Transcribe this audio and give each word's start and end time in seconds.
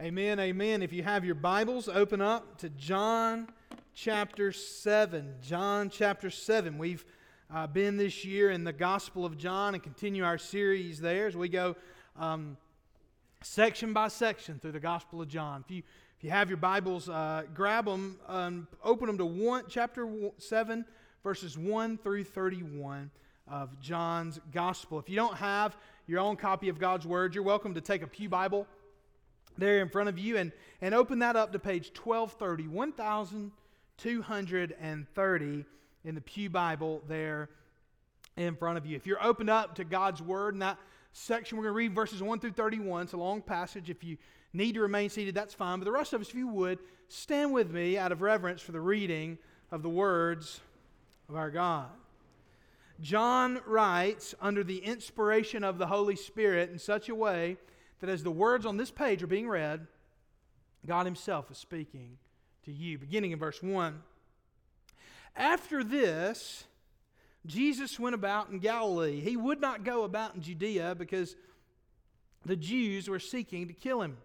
Amen, 0.00 0.40
amen. 0.40 0.80
If 0.80 0.94
you 0.94 1.02
have 1.02 1.26
your 1.26 1.34
Bibles, 1.34 1.86
open 1.86 2.22
up 2.22 2.56
to 2.60 2.70
John 2.70 3.48
chapter 3.92 4.50
7. 4.50 5.34
John 5.42 5.90
chapter 5.90 6.30
7. 6.30 6.78
We've 6.78 7.04
uh, 7.54 7.66
been 7.66 7.98
this 7.98 8.24
year 8.24 8.50
in 8.50 8.64
the 8.64 8.72
Gospel 8.72 9.26
of 9.26 9.36
John 9.36 9.74
and 9.74 9.82
continue 9.82 10.24
our 10.24 10.38
series 10.38 11.02
there 11.02 11.26
as 11.26 11.36
we 11.36 11.50
go 11.50 11.76
um, 12.18 12.56
section 13.42 13.92
by 13.92 14.08
section 14.08 14.58
through 14.58 14.72
the 14.72 14.80
Gospel 14.80 15.20
of 15.20 15.28
John. 15.28 15.62
If 15.66 15.70
you, 15.70 15.82
if 16.16 16.24
you 16.24 16.30
have 16.30 16.48
your 16.48 16.56
Bibles, 16.56 17.10
uh, 17.10 17.42
grab 17.52 17.84
them, 17.84 18.18
um, 18.26 18.68
open 18.82 19.06
them 19.06 19.18
to 19.18 19.26
one, 19.26 19.64
chapter 19.68 20.08
7, 20.38 20.86
verses 21.22 21.58
1 21.58 21.98
through 21.98 22.24
31 22.24 23.10
of 23.46 23.78
John's 23.80 24.40
Gospel. 24.50 24.98
If 24.98 25.10
you 25.10 25.16
don't 25.16 25.36
have 25.36 25.76
your 26.06 26.20
own 26.20 26.36
copy 26.36 26.70
of 26.70 26.78
God's 26.78 27.06
Word, 27.06 27.34
you're 27.34 27.44
welcome 27.44 27.74
to 27.74 27.82
take 27.82 28.00
a 28.00 28.06
Pew 28.06 28.30
Bible 28.30 28.66
there 29.58 29.80
in 29.80 29.88
front 29.88 30.08
of 30.08 30.18
you 30.18 30.36
and, 30.36 30.52
and 30.80 30.94
open 30.94 31.18
that 31.20 31.36
up 31.36 31.52
to 31.52 31.58
page 31.58 31.92
1230, 31.94 32.68
1230 32.68 35.64
in 36.04 36.14
the 36.14 36.20
Pew 36.20 36.48
Bible 36.48 37.02
there 37.08 37.50
in 38.36 38.56
front 38.56 38.78
of 38.78 38.86
you. 38.86 38.96
If 38.96 39.06
you're 39.06 39.22
opened 39.22 39.50
up 39.50 39.74
to 39.76 39.84
God's 39.84 40.22
Word 40.22 40.54
in 40.54 40.60
that 40.60 40.78
section, 41.12 41.58
we're 41.58 41.64
going 41.64 41.74
to 41.74 41.76
read 41.76 41.94
verses 41.94 42.22
1 42.22 42.40
through 42.40 42.52
31. 42.52 43.02
It's 43.02 43.12
a 43.12 43.16
long 43.16 43.42
passage. 43.42 43.90
If 43.90 44.02
you 44.02 44.16
need 44.52 44.74
to 44.74 44.80
remain 44.80 45.10
seated, 45.10 45.34
that's 45.34 45.54
fine. 45.54 45.78
But 45.78 45.84
the 45.84 45.92
rest 45.92 46.12
of 46.12 46.20
us, 46.20 46.28
if 46.28 46.34
you 46.34 46.48
would, 46.48 46.78
stand 47.08 47.52
with 47.52 47.70
me 47.70 47.98
out 47.98 48.12
of 48.12 48.22
reverence 48.22 48.62
for 48.62 48.72
the 48.72 48.80
reading 48.80 49.38
of 49.70 49.82
the 49.82 49.88
words 49.88 50.60
of 51.28 51.36
our 51.36 51.50
God. 51.50 51.88
John 53.00 53.60
writes 53.66 54.34
under 54.40 54.62
the 54.62 54.78
inspiration 54.78 55.64
of 55.64 55.78
the 55.78 55.86
Holy 55.86 56.16
Spirit 56.16 56.70
in 56.70 56.78
such 56.78 57.08
a 57.08 57.14
way 57.14 57.56
that 58.00 58.10
as 58.10 58.22
the 58.22 58.30
words 58.30 58.66
on 58.66 58.76
this 58.76 58.90
page 58.90 59.22
are 59.22 59.28
being 59.28 59.48
read, 59.48 59.86
God 60.86 61.06
Himself 61.06 61.50
is 61.50 61.58
speaking 61.58 62.18
to 62.64 62.72
you, 62.72 62.98
beginning 62.98 63.32
in 63.32 63.38
verse 63.38 63.62
1. 63.62 64.02
After 65.36 65.84
this, 65.84 66.64
Jesus 67.46 67.98
went 67.98 68.14
about 68.14 68.50
in 68.50 68.58
Galilee. 68.58 69.20
He 69.20 69.36
would 69.36 69.60
not 69.60 69.84
go 69.84 70.04
about 70.04 70.34
in 70.34 70.42
Judea 70.42 70.94
because 70.94 71.36
the 72.44 72.56
Jews 72.56 73.08
were 73.08 73.18
seeking 73.18 73.68
to 73.68 73.74
kill 73.74 74.02
him. 74.02 74.16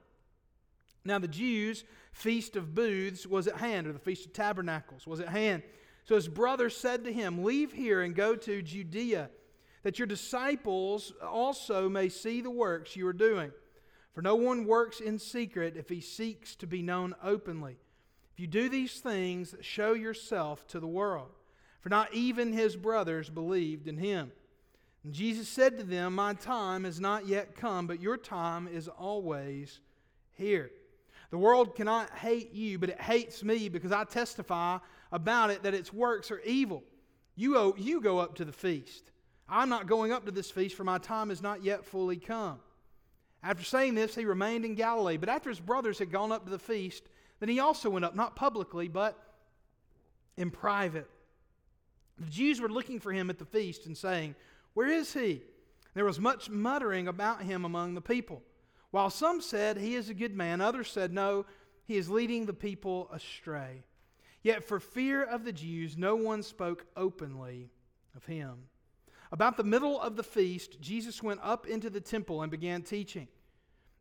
Now, 1.03 1.19
the 1.19 1.27
Jews' 1.27 1.83
feast 2.11 2.55
of 2.55 2.73
booths 2.73 3.27
was 3.27 3.47
at 3.47 3.57
hand, 3.57 3.87
or 3.87 3.93
the 3.93 3.99
feast 3.99 4.25
of 4.25 4.33
tabernacles 4.33 5.05
was 5.05 5.19
at 5.19 5.29
hand. 5.29 5.61
So 6.05 6.15
his 6.15 6.27
brother 6.27 6.69
said 6.69 7.03
to 7.03 7.13
him, 7.13 7.43
Leave 7.43 7.71
here 7.71 8.01
and 8.01 8.15
go 8.15 8.35
to 8.35 8.61
Judea, 8.61 9.29
that 9.83 9.99
your 9.99 10.07
disciples 10.07 11.13
also 11.21 11.87
may 11.89 12.09
see 12.09 12.41
the 12.41 12.49
works 12.49 12.95
you 12.95 13.07
are 13.07 13.13
doing. 13.13 13.51
For 14.15 14.21
no 14.21 14.35
one 14.35 14.65
works 14.65 15.01
in 15.01 15.19
secret 15.19 15.75
if 15.75 15.89
he 15.89 15.99
seeks 15.99 16.55
to 16.55 16.65
be 16.65 16.81
known 16.81 17.15
openly. 17.21 17.75
If 18.33 18.39
you 18.39 18.47
do 18.47 18.69
these 18.69 19.01
things, 19.01 19.53
show 19.59 19.91
yourself 19.91 20.65
to 20.69 20.79
the 20.79 20.87
world. 20.87 21.31
For 21.81 21.89
not 21.89 22.13
even 22.13 22.53
his 22.53 22.77
brothers 22.77 23.29
believed 23.29 23.89
in 23.89 23.97
him. 23.97 24.31
And 25.03 25.13
Jesus 25.13 25.49
said 25.49 25.77
to 25.77 25.83
them, 25.83 26.15
My 26.15 26.33
time 26.33 26.85
has 26.85 26.99
not 26.99 27.27
yet 27.27 27.57
come, 27.57 27.87
but 27.87 28.01
your 28.01 28.15
time 28.15 28.69
is 28.69 28.87
always 28.87 29.81
here. 30.31 30.71
The 31.29 31.37
world 31.37 31.75
cannot 31.75 32.09
hate 32.11 32.53
you, 32.53 32.79
but 32.79 32.89
it 32.89 33.01
hates 33.01 33.43
me 33.43 33.67
because 33.67 33.91
I 33.91 34.05
testify 34.05 34.77
about 35.11 35.49
it 35.49 35.63
that 35.63 35.73
its 35.73 35.91
works 35.91 36.31
are 36.31 36.39
evil. 36.39 36.83
You, 37.35 37.75
you 37.77 37.99
go 37.99 38.19
up 38.19 38.35
to 38.35 38.45
the 38.45 38.53
feast. 38.53 39.11
I'm 39.49 39.67
not 39.67 39.87
going 39.87 40.13
up 40.13 40.25
to 40.25 40.31
this 40.31 40.49
feast, 40.49 40.75
for 40.75 40.85
my 40.85 40.99
time 40.99 41.29
has 41.29 41.41
not 41.41 41.63
yet 41.63 41.83
fully 41.85 42.15
come. 42.15 42.59
After 43.45 43.63
saying 43.63 43.93
this, 43.93 44.15
he 44.15 44.25
remained 44.25 44.65
in 44.65 44.73
Galilee. 44.73 45.17
But 45.17 45.29
after 45.29 45.49
his 45.49 45.59
brothers 45.59 45.99
had 45.99 46.11
gone 46.11 46.31
up 46.31 46.45
to 46.45 46.49
the 46.49 46.57
feast, 46.57 47.03
then 47.39 47.47
he 47.47 47.59
also 47.59 47.91
went 47.91 48.03
up, 48.03 48.15
not 48.15 48.35
publicly, 48.35 48.87
but 48.87 49.17
in 50.35 50.49
private. 50.49 51.07
The 52.17 52.31
Jews 52.31 52.59
were 52.59 52.69
looking 52.69 52.99
for 52.99 53.11
him 53.11 53.29
at 53.29 53.37
the 53.37 53.45
feast 53.45 53.85
and 53.85 53.95
saying, 53.95 54.33
Where 54.73 54.87
is 54.87 55.13
he? 55.13 55.43
There 55.93 56.05
was 56.05 56.19
much 56.19 56.49
muttering 56.49 57.07
about 57.07 57.43
him 57.43 57.65
among 57.65 57.93
the 57.93 58.01
people. 58.01 58.41
While 58.89 59.11
some 59.11 59.41
said, 59.41 59.77
He 59.77 59.93
is 59.93 60.09
a 60.09 60.15
good 60.15 60.35
man, 60.35 60.59
others 60.59 60.89
said, 60.89 61.13
No, 61.13 61.45
he 61.85 61.97
is 61.97 62.09
leading 62.09 62.47
the 62.47 62.53
people 62.53 63.09
astray. 63.13 63.83
Yet 64.41 64.63
for 64.63 64.79
fear 64.79 65.23
of 65.23 65.43
the 65.43 65.53
Jews, 65.53 65.97
no 65.97 66.15
one 66.15 66.41
spoke 66.41 66.85
openly 66.97 67.69
of 68.15 68.25
him. 68.25 68.69
About 69.31 69.57
the 69.57 69.63
middle 69.63 69.99
of 70.01 70.15
the 70.15 70.23
feast, 70.23 70.79
Jesus 70.81 71.21
went 71.21 71.41
up 71.43 71.67
into 71.67 71.89
the 71.89 72.01
temple 72.01 72.41
and 72.41 72.49
began 72.49 72.81
teaching. 72.81 73.27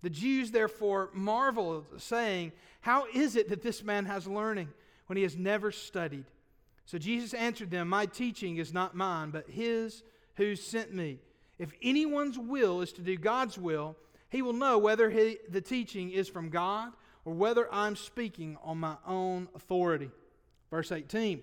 The 0.04 0.10
Jews 0.10 0.50
therefore 0.50 1.08
marveled, 1.14 1.86
saying, 1.96 2.52
How 2.82 3.06
is 3.14 3.36
it 3.36 3.48
that 3.48 3.62
this 3.62 3.82
man 3.82 4.04
has 4.04 4.26
learning 4.26 4.68
when 5.06 5.16
he 5.16 5.22
has 5.22 5.34
never 5.34 5.72
studied? 5.72 6.26
So 6.84 6.98
Jesus 6.98 7.32
answered 7.32 7.70
them, 7.70 7.88
My 7.88 8.04
teaching 8.04 8.58
is 8.58 8.70
not 8.70 8.94
mine, 8.94 9.30
but 9.30 9.48
his 9.48 10.02
who 10.34 10.56
sent 10.56 10.92
me. 10.92 11.20
If 11.58 11.72
anyone's 11.82 12.38
will 12.38 12.82
is 12.82 12.92
to 12.92 13.00
do 13.00 13.16
God's 13.16 13.56
will, 13.56 13.96
he 14.28 14.42
will 14.42 14.52
know 14.52 14.76
whether 14.76 15.08
he, 15.08 15.38
the 15.48 15.62
teaching 15.62 16.10
is 16.10 16.28
from 16.28 16.50
God 16.50 16.92
or 17.24 17.32
whether 17.32 17.72
I'm 17.72 17.96
speaking 17.96 18.58
on 18.62 18.76
my 18.76 18.96
own 19.06 19.48
authority. 19.54 20.10
Verse 20.70 20.92
18 20.92 21.40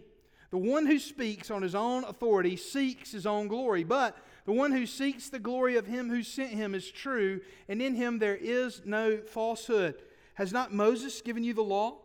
The 0.52 0.60
one 0.60 0.86
who 0.86 1.00
speaks 1.00 1.50
on 1.50 1.64
his 1.64 1.74
own 1.74 2.04
authority 2.04 2.58
seeks 2.58 3.12
his 3.12 3.26
own 3.26 3.48
glory, 3.48 3.84
but 3.84 4.16
the 4.46 4.52
one 4.52 4.72
who 4.72 4.86
seeks 4.86 5.30
the 5.30 5.40
glory 5.40 5.76
of 5.76 5.86
him 5.86 6.10
who 6.10 6.24
sent 6.24 6.50
him 6.50 6.74
is 6.74 6.90
true, 6.90 7.42
and 7.68 7.82
in 7.82 7.96
him 7.96 8.20
there 8.20 8.36
is 8.36 8.82
no 8.86 9.18
falsehood. 9.18 10.02
Has 10.36 10.52
not 10.52 10.74
Moses 10.74 11.22
given 11.22 11.44
you 11.44 11.54
the 11.54 11.62
law? 11.62 11.98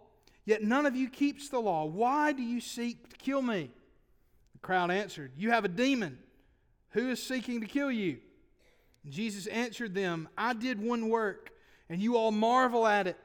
Yet 0.45 0.63
none 0.63 0.87
of 0.87 0.95
you 0.95 1.09
keeps 1.09 1.49
the 1.49 1.59
law. 1.59 1.85
Why 1.85 2.33
do 2.33 2.43
you 2.43 2.61
seek 2.61 3.11
to 3.11 3.17
kill 3.17 3.43
me? 3.43 3.71
The 4.53 4.59
crowd 4.59 4.91
answered, 4.91 5.33
You 5.37 5.51
have 5.51 5.65
a 5.65 5.69
demon. 5.69 6.19
Who 6.91 7.11
is 7.11 7.23
seeking 7.23 7.61
to 7.61 7.67
kill 7.67 7.91
you? 7.91 8.19
And 9.05 9.13
Jesus 9.13 9.47
answered 9.47 9.95
them, 9.95 10.29
I 10.37 10.53
did 10.53 10.81
one 10.81 11.09
work, 11.09 11.51
and 11.89 12.01
you 12.01 12.17
all 12.17 12.33
marvel 12.33 12.87
at 12.87 13.07
it. 13.07 13.19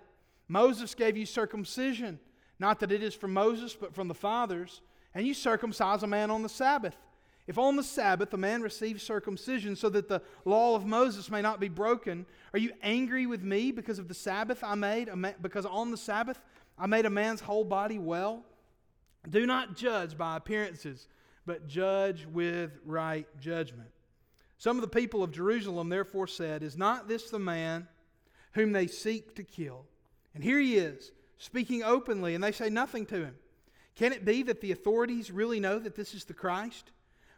Moses 0.48 0.96
gave 0.96 1.16
you 1.16 1.26
circumcision, 1.26 2.20
not 2.60 2.80
that 2.80 2.92
it 2.92 3.02
is 3.02 3.16
from 3.16 3.34
Moses, 3.34 3.74
but 3.74 3.96
from 3.96 4.08
the 4.08 4.14
fathers, 4.14 4.82
and 5.14 5.26
you 5.26 5.34
circumcise 5.34 6.04
a 6.04 6.08
man 6.08 6.30
on 6.32 6.44
the 6.44 6.50
Sabbath. 6.50 6.98
If 7.52 7.58
on 7.58 7.76
the 7.76 7.84
Sabbath 7.84 8.34
a 8.34 8.38
man 8.38 8.62
receives 8.62 9.04
circumcision 9.04 9.76
so 9.76 9.90
that 9.90 10.08
the 10.08 10.22
law 10.46 10.74
of 10.74 10.86
Moses 10.86 11.30
may 11.30 11.42
not 11.42 11.60
be 11.60 11.68
broken, 11.68 12.26
are 12.54 12.60
you 12.60 12.72
angry 12.82 13.26
with 13.26 13.44
me 13.44 13.74
because 13.74 14.00
of 14.00 14.08
the 14.08 14.14
Sabbath 14.14 14.64
I 14.64 14.76
made? 14.76 15.10
Because 15.42 15.66
on 15.66 15.92
the 15.92 15.98
Sabbath 15.98 16.40
I 16.80 16.88
made 16.88 17.06
a 17.06 17.10
man's 17.10 17.42
whole 17.42 17.66
body 17.66 18.00
well? 18.00 18.46
Do 19.30 19.46
not 19.46 19.76
judge 19.76 20.18
by 20.18 20.38
appearances, 20.38 21.10
but 21.46 21.68
judge 21.68 22.26
with 22.26 22.72
right 22.86 23.28
judgment. 23.42 23.90
Some 24.58 24.78
of 24.78 24.82
the 24.82 24.88
people 24.88 25.22
of 25.22 25.34
Jerusalem 25.34 25.90
therefore 25.90 26.28
said, 26.28 26.64
Is 26.64 26.78
not 26.78 27.10
this 27.10 27.32
the 27.32 27.38
man 27.38 27.86
whom 28.54 28.72
they 28.72 28.88
seek 28.88 29.36
to 29.36 29.44
kill? 29.44 29.84
And 30.34 30.42
here 30.42 30.62
he 30.62 30.78
is, 30.78 31.12
speaking 31.38 31.84
openly, 31.84 32.34
and 32.34 32.42
they 32.42 32.54
say 32.54 32.70
nothing 32.70 33.06
to 33.08 33.26
him. 33.26 33.36
Can 33.98 34.14
it 34.14 34.24
be 34.24 34.42
that 34.44 34.62
the 34.62 34.72
authorities 34.72 35.32
really 35.32 35.60
know 35.60 35.80
that 35.80 35.96
this 35.96 36.14
is 36.14 36.24
the 36.24 36.34
Christ? 36.34 36.92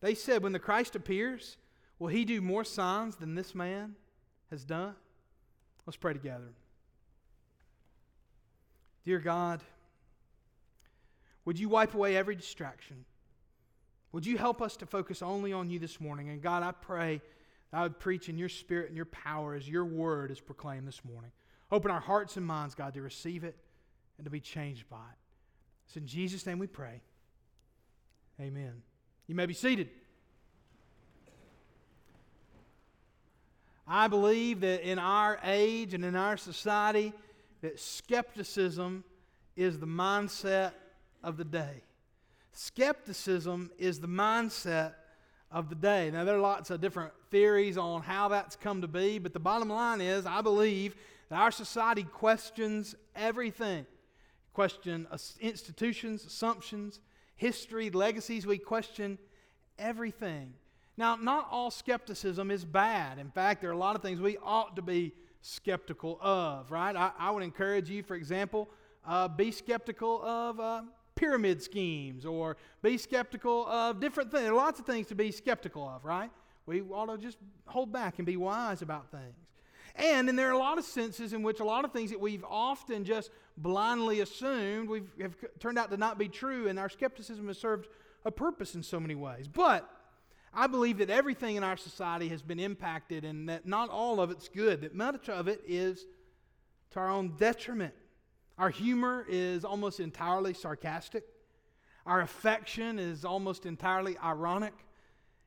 They 0.00 0.14
said, 0.14 0.42
when 0.42 0.52
the 0.52 0.58
Christ 0.58 0.94
appears, 0.96 1.56
will 1.98 2.08
he 2.08 2.24
do 2.24 2.40
more 2.40 2.64
signs 2.64 3.16
than 3.16 3.34
this 3.34 3.54
man 3.54 3.96
has 4.50 4.64
done? 4.64 4.94
Let's 5.86 5.96
pray 5.96 6.12
together. 6.12 6.52
Dear 9.04 9.18
God, 9.18 9.62
would 11.44 11.58
you 11.58 11.68
wipe 11.68 11.94
away 11.94 12.16
every 12.16 12.36
distraction? 12.36 13.04
Would 14.12 14.26
you 14.26 14.38
help 14.38 14.62
us 14.62 14.76
to 14.78 14.86
focus 14.86 15.22
only 15.22 15.52
on 15.52 15.70
you 15.70 15.78
this 15.78 16.00
morning? 16.00 16.28
And 16.28 16.42
God, 16.42 16.62
I 16.62 16.72
pray 16.72 17.20
I 17.72 17.82
would 17.82 17.98
preach 17.98 18.28
in 18.28 18.38
your 18.38 18.48
spirit 18.48 18.88
and 18.88 18.96
your 18.96 19.06
power 19.06 19.54
as 19.54 19.68
your 19.68 19.84
word 19.84 20.30
is 20.30 20.40
proclaimed 20.40 20.88
this 20.88 21.04
morning. 21.04 21.30
Open 21.70 21.90
our 21.90 22.00
hearts 22.00 22.36
and 22.36 22.46
minds, 22.46 22.74
God, 22.74 22.94
to 22.94 23.02
receive 23.02 23.44
it 23.44 23.56
and 24.16 24.24
to 24.24 24.30
be 24.30 24.40
changed 24.40 24.88
by 24.88 24.96
it. 24.96 25.18
It's 25.86 25.96
in 25.96 26.06
Jesus' 26.06 26.46
name 26.46 26.58
we 26.58 26.66
pray. 26.66 27.02
Amen. 28.40 28.82
You 29.28 29.34
may 29.34 29.46
be 29.46 29.54
seated. 29.54 29.90
I 33.86 34.08
believe 34.08 34.60
that 34.60 34.82
in 34.82 34.98
our 34.98 35.38
age 35.44 35.94
and 35.94 36.04
in 36.04 36.16
our 36.16 36.36
society, 36.36 37.12
that 37.60 37.78
skepticism 37.78 39.04
is 39.54 39.78
the 39.78 39.86
mindset 39.86 40.72
of 41.22 41.36
the 41.36 41.44
day. 41.44 41.82
Skepticism 42.52 43.70
is 43.78 44.00
the 44.00 44.08
mindset 44.08 44.94
of 45.50 45.68
the 45.68 45.74
day. 45.74 46.10
Now, 46.10 46.24
there 46.24 46.36
are 46.36 46.40
lots 46.40 46.70
of 46.70 46.80
different 46.80 47.12
theories 47.30 47.78
on 47.78 48.02
how 48.02 48.28
that's 48.28 48.56
come 48.56 48.80
to 48.80 48.88
be, 48.88 49.18
but 49.18 49.32
the 49.32 49.40
bottom 49.40 49.68
line 49.68 50.00
is 50.00 50.26
I 50.26 50.40
believe 50.40 50.96
that 51.28 51.38
our 51.38 51.50
society 51.50 52.02
questions 52.02 52.94
everything. 53.14 53.86
Question 54.52 55.06
institutions, 55.40 56.24
assumptions, 56.24 57.00
history, 57.38 57.88
legacies. 57.88 58.46
We 58.46 58.58
question 58.58 59.18
everything. 59.78 60.52
Now, 60.98 61.16
not 61.16 61.48
all 61.50 61.70
skepticism 61.70 62.50
is 62.50 62.64
bad. 62.64 63.18
In 63.18 63.30
fact, 63.30 63.62
there 63.62 63.70
are 63.70 63.74
a 63.74 63.78
lot 63.78 63.96
of 63.96 64.02
things 64.02 64.20
we 64.20 64.36
ought 64.42 64.76
to 64.76 64.82
be 64.82 65.14
skeptical 65.40 66.18
of, 66.20 66.70
right? 66.70 66.94
I, 66.94 67.12
I 67.18 67.30
would 67.30 67.44
encourage 67.44 67.88
you, 67.88 68.02
for 68.02 68.16
example, 68.16 68.68
uh, 69.06 69.28
be 69.28 69.52
skeptical 69.52 70.22
of 70.22 70.60
uh, 70.60 70.82
pyramid 71.14 71.62
schemes 71.62 72.26
or 72.26 72.56
be 72.82 72.98
skeptical 72.98 73.66
of 73.66 74.00
different 74.00 74.30
things. 74.30 74.42
There 74.42 74.52
are 74.52 74.56
lots 74.56 74.80
of 74.80 74.86
things 74.86 75.06
to 75.06 75.14
be 75.14 75.30
skeptical 75.30 75.88
of, 75.88 76.04
right? 76.04 76.30
We 76.66 76.82
ought 76.82 77.06
to 77.06 77.16
just 77.16 77.38
hold 77.66 77.92
back 77.92 78.18
and 78.18 78.26
be 78.26 78.36
wise 78.36 78.82
about 78.82 79.10
things. 79.10 79.36
And, 79.94 80.28
and 80.28 80.38
there 80.38 80.48
are 80.48 80.52
a 80.52 80.58
lot 80.58 80.78
of 80.78 80.84
senses 80.84 81.32
in 81.32 81.42
which 81.42 81.60
a 81.60 81.64
lot 81.64 81.84
of 81.84 81.92
things 81.92 82.10
that 82.10 82.20
we've 82.20 82.44
often 82.44 83.04
just 83.04 83.30
blindly 83.62 84.20
assumed 84.20 84.88
we've, 84.88 85.10
have 85.20 85.36
turned 85.58 85.78
out 85.78 85.90
to 85.90 85.96
not 85.96 86.18
be 86.18 86.28
true, 86.28 86.68
and 86.68 86.78
our 86.78 86.88
skepticism 86.88 87.48
has 87.48 87.58
served 87.58 87.88
a 88.24 88.30
purpose 88.30 88.74
in 88.74 88.82
so 88.82 88.98
many 89.00 89.14
ways. 89.14 89.48
But 89.48 89.88
I 90.52 90.66
believe 90.66 90.98
that 90.98 91.10
everything 91.10 91.56
in 91.56 91.64
our 91.64 91.76
society 91.76 92.28
has 92.28 92.42
been 92.42 92.58
impacted 92.58 93.24
and 93.24 93.48
that 93.48 93.66
not 93.66 93.90
all 93.90 94.20
of 94.20 94.30
it's 94.30 94.48
good, 94.48 94.80
that 94.82 94.94
much 94.94 95.28
of 95.28 95.48
it 95.48 95.60
is 95.66 96.06
to 96.90 97.00
our 97.00 97.10
own 97.10 97.36
detriment. 97.36 97.94
Our 98.56 98.70
humor 98.70 99.26
is 99.28 99.64
almost 99.64 100.00
entirely 100.00 100.54
sarcastic, 100.54 101.24
our 102.06 102.22
affection 102.22 102.98
is 102.98 103.24
almost 103.24 103.66
entirely 103.66 104.16
ironic, 104.18 104.72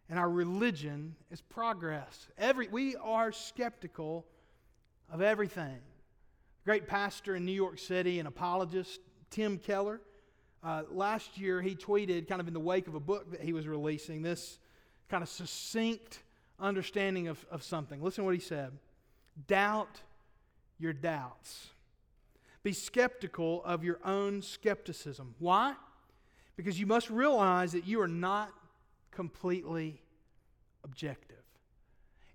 and 0.09 0.19
our 0.19 0.29
religion 0.29 1.15
is 1.31 1.41
progress. 1.41 2.27
Every, 2.37 2.67
we 2.67 2.95
are 2.97 3.31
skeptical 3.31 4.25
of 5.11 5.21
everything. 5.21 5.79
Great 6.63 6.87
pastor 6.87 7.35
in 7.35 7.43
New 7.43 7.51
York 7.51 7.79
City, 7.79 8.19
and 8.19 8.27
apologist, 8.27 8.99
Tim 9.31 9.57
Keller. 9.57 9.99
Uh, 10.63 10.83
last 10.91 11.39
year, 11.39 11.59
he 11.59 11.75
tweeted, 11.75 12.27
kind 12.27 12.39
of 12.39 12.47
in 12.47 12.53
the 12.53 12.59
wake 12.59 12.87
of 12.87 12.93
a 12.93 12.99
book 12.99 13.31
that 13.31 13.41
he 13.41 13.51
was 13.51 13.67
releasing, 13.67 14.21
this 14.21 14.59
kind 15.09 15.23
of 15.23 15.29
succinct 15.29 16.19
understanding 16.59 17.27
of, 17.27 17.43
of 17.49 17.63
something. 17.63 18.01
Listen 18.01 18.23
to 18.23 18.25
what 18.25 18.35
he 18.35 18.39
said 18.39 18.71
Doubt 19.47 20.01
your 20.77 20.93
doubts. 20.93 21.69
Be 22.61 22.73
skeptical 22.73 23.63
of 23.63 23.83
your 23.83 23.99
own 24.05 24.43
skepticism. 24.43 25.33
Why? 25.39 25.73
Because 26.55 26.79
you 26.79 26.85
must 26.85 27.09
realize 27.09 27.71
that 27.71 27.87
you 27.87 28.01
are 28.01 28.07
not 28.07 28.51
completely 29.09 29.99
objective. 30.83 31.37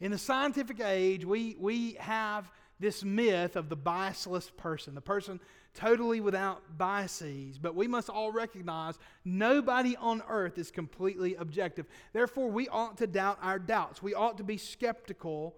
In 0.00 0.10
the 0.10 0.18
scientific 0.18 0.80
age, 0.80 1.24
we, 1.24 1.56
we 1.60 1.92
have 1.94 2.50
this 2.78 3.02
myth 3.04 3.56
of 3.56 3.68
the 3.68 3.76
biasless 3.76 4.54
person, 4.56 4.94
the 4.94 5.00
person 5.00 5.40
totally 5.74 6.20
without 6.20 6.78
biases. 6.78 7.58
But 7.58 7.74
we 7.74 7.86
must 7.86 8.08
all 8.08 8.32
recognize 8.32 8.98
nobody 9.24 9.96
on 9.96 10.22
earth 10.28 10.58
is 10.58 10.70
completely 10.70 11.34
objective. 11.36 11.86
Therefore, 12.12 12.50
we 12.50 12.68
ought 12.68 12.98
to 12.98 13.06
doubt 13.06 13.38
our 13.42 13.58
doubts. 13.58 14.02
We 14.02 14.14
ought 14.14 14.38
to 14.38 14.44
be 14.44 14.56
skeptical 14.56 15.54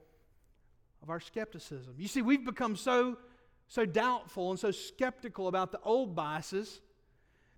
of 1.02 1.10
our 1.10 1.20
skepticism. 1.20 1.94
You 1.98 2.08
see, 2.08 2.22
we've 2.22 2.44
become 2.44 2.76
so, 2.76 3.16
so 3.68 3.86
doubtful 3.86 4.50
and 4.50 4.58
so 4.58 4.70
skeptical 4.70 5.48
about 5.48 5.72
the 5.72 5.80
old 5.80 6.14
biases 6.14 6.80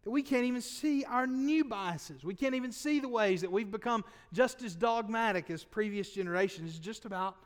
that 0.04 0.10
we 0.10 0.22
can't 0.22 0.44
even 0.44 0.62
see 0.62 1.04
our 1.04 1.26
new 1.26 1.64
biases. 1.64 2.24
We 2.24 2.34
can't 2.34 2.54
even 2.54 2.72
see 2.72 3.00
the 3.00 3.08
ways 3.08 3.42
that 3.42 3.52
we've 3.52 3.70
become 3.70 4.04
just 4.32 4.62
as 4.62 4.74
dogmatic 4.74 5.50
as 5.50 5.64
previous 5.64 6.10
generations, 6.10 6.78
just 6.78 7.04
about 7.04 7.36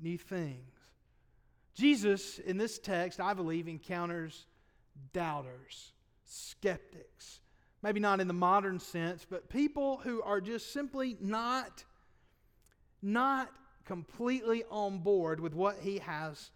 new 0.00 0.16
things. 0.16 0.72
Jesus, 1.78 2.40
in 2.40 2.58
this 2.58 2.78
text, 2.78 3.20
I 3.20 3.34
believe, 3.34 3.68
encounters 3.68 4.46
doubters, 5.12 5.92
skeptics. 6.24 7.40
Maybe 7.82 8.00
not 8.00 8.20
in 8.20 8.26
the 8.26 8.34
modern 8.34 8.80
sense, 8.80 9.24
but 9.28 9.48
people 9.48 9.98
who 9.98 10.20
are 10.22 10.40
just 10.40 10.72
simply 10.72 11.16
not, 11.20 11.84
not 13.00 13.48
completely 13.84 14.64
on 14.70 14.98
board 14.98 15.38
with 15.38 15.54
what 15.54 15.76
he 15.80 15.98
has 15.98 16.50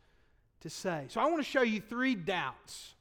to 0.60 0.70
say. 0.70 1.06
So 1.08 1.20
I 1.20 1.26
want 1.26 1.38
to 1.38 1.48
show 1.48 1.62
you 1.62 1.80
three 1.80 2.16
doubts, 2.16 2.94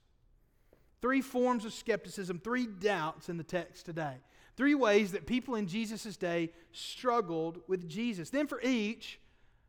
three 1.01 1.21
forms 1.21 1.65
of 1.65 1.73
skepticism, 1.73 2.39
three 2.39 2.67
doubts 2.67 3.29
in 3.29 3.37
the 3.37 3.43
text 3.43 3.85
today. 3.85 4.17
Three 4.57 4.75
ways 4.75 5.13
that 5.13 5.25
people 5.25 5.55
in 5.55 5.65
Jesus' 5.65 6.17
day 6.17 6.51
struggled 6.71 7.61
with 7.67 7.89
Jesus. 7.89 8.29
Then 8.29 8.45
for 8.45 8.61
each, 8.61 9.19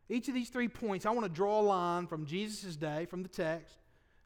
each 0.08 0.28
of 0.28 0.34
these 0.34 0.48
three 0.48 0.68
points, 0.68 1.06
I 1.06 1.10
want 1.10 1.24
to 1.24 1.32
draw 1.32 1.60
a 1.60 1.62
line 1.62 2.06
from 2.06 2.26
Jesus' 2.26 2.76
day, 2.76 3.06
from 3.06 3.22
the 3.22 3.28
text, 3.28 3.76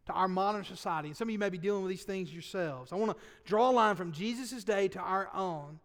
to 0.06 0.12
our 0.12 0.28
modern 0.28 0.64
society. 0.64 1.08
And 1.08 1.16
some 1.16 1.28
of 1.28 1.32
you 1.32 1.38
may 1.38 1.48
be 1.48 1.58
dealing 1.58 1.82
with 1.82 1.90
these 1.90 2.04
things 2.04 2.32
yourselves. 2.32 2.92
I 2.92 2.96
want 2.96 3.16
to 3.16 3.22
draw 3.44 3.70
a 3.70 3.72
line 3.72 3.96
from 3.96 4.12
Jesus' 4.12 4.64
day 4.64 4.88
to 4.88 4.98
our 5.00 5.28
own. 5.34 5.78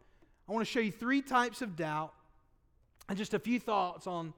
I 0.47 0.51
want 0.51 0.65
to 0.65 0.71
show 0.71 0.79
you 0.79 0.91
three 0.91 1.21
types 1.21 1.61
of 1.61 1.75
doubt 1.75 2.13
and 3.09 3.17
just 3.17 3.33
a 3.33 3.39
few 3.39 3.59
thoughts 3.59 4.07
on 4.07 4.33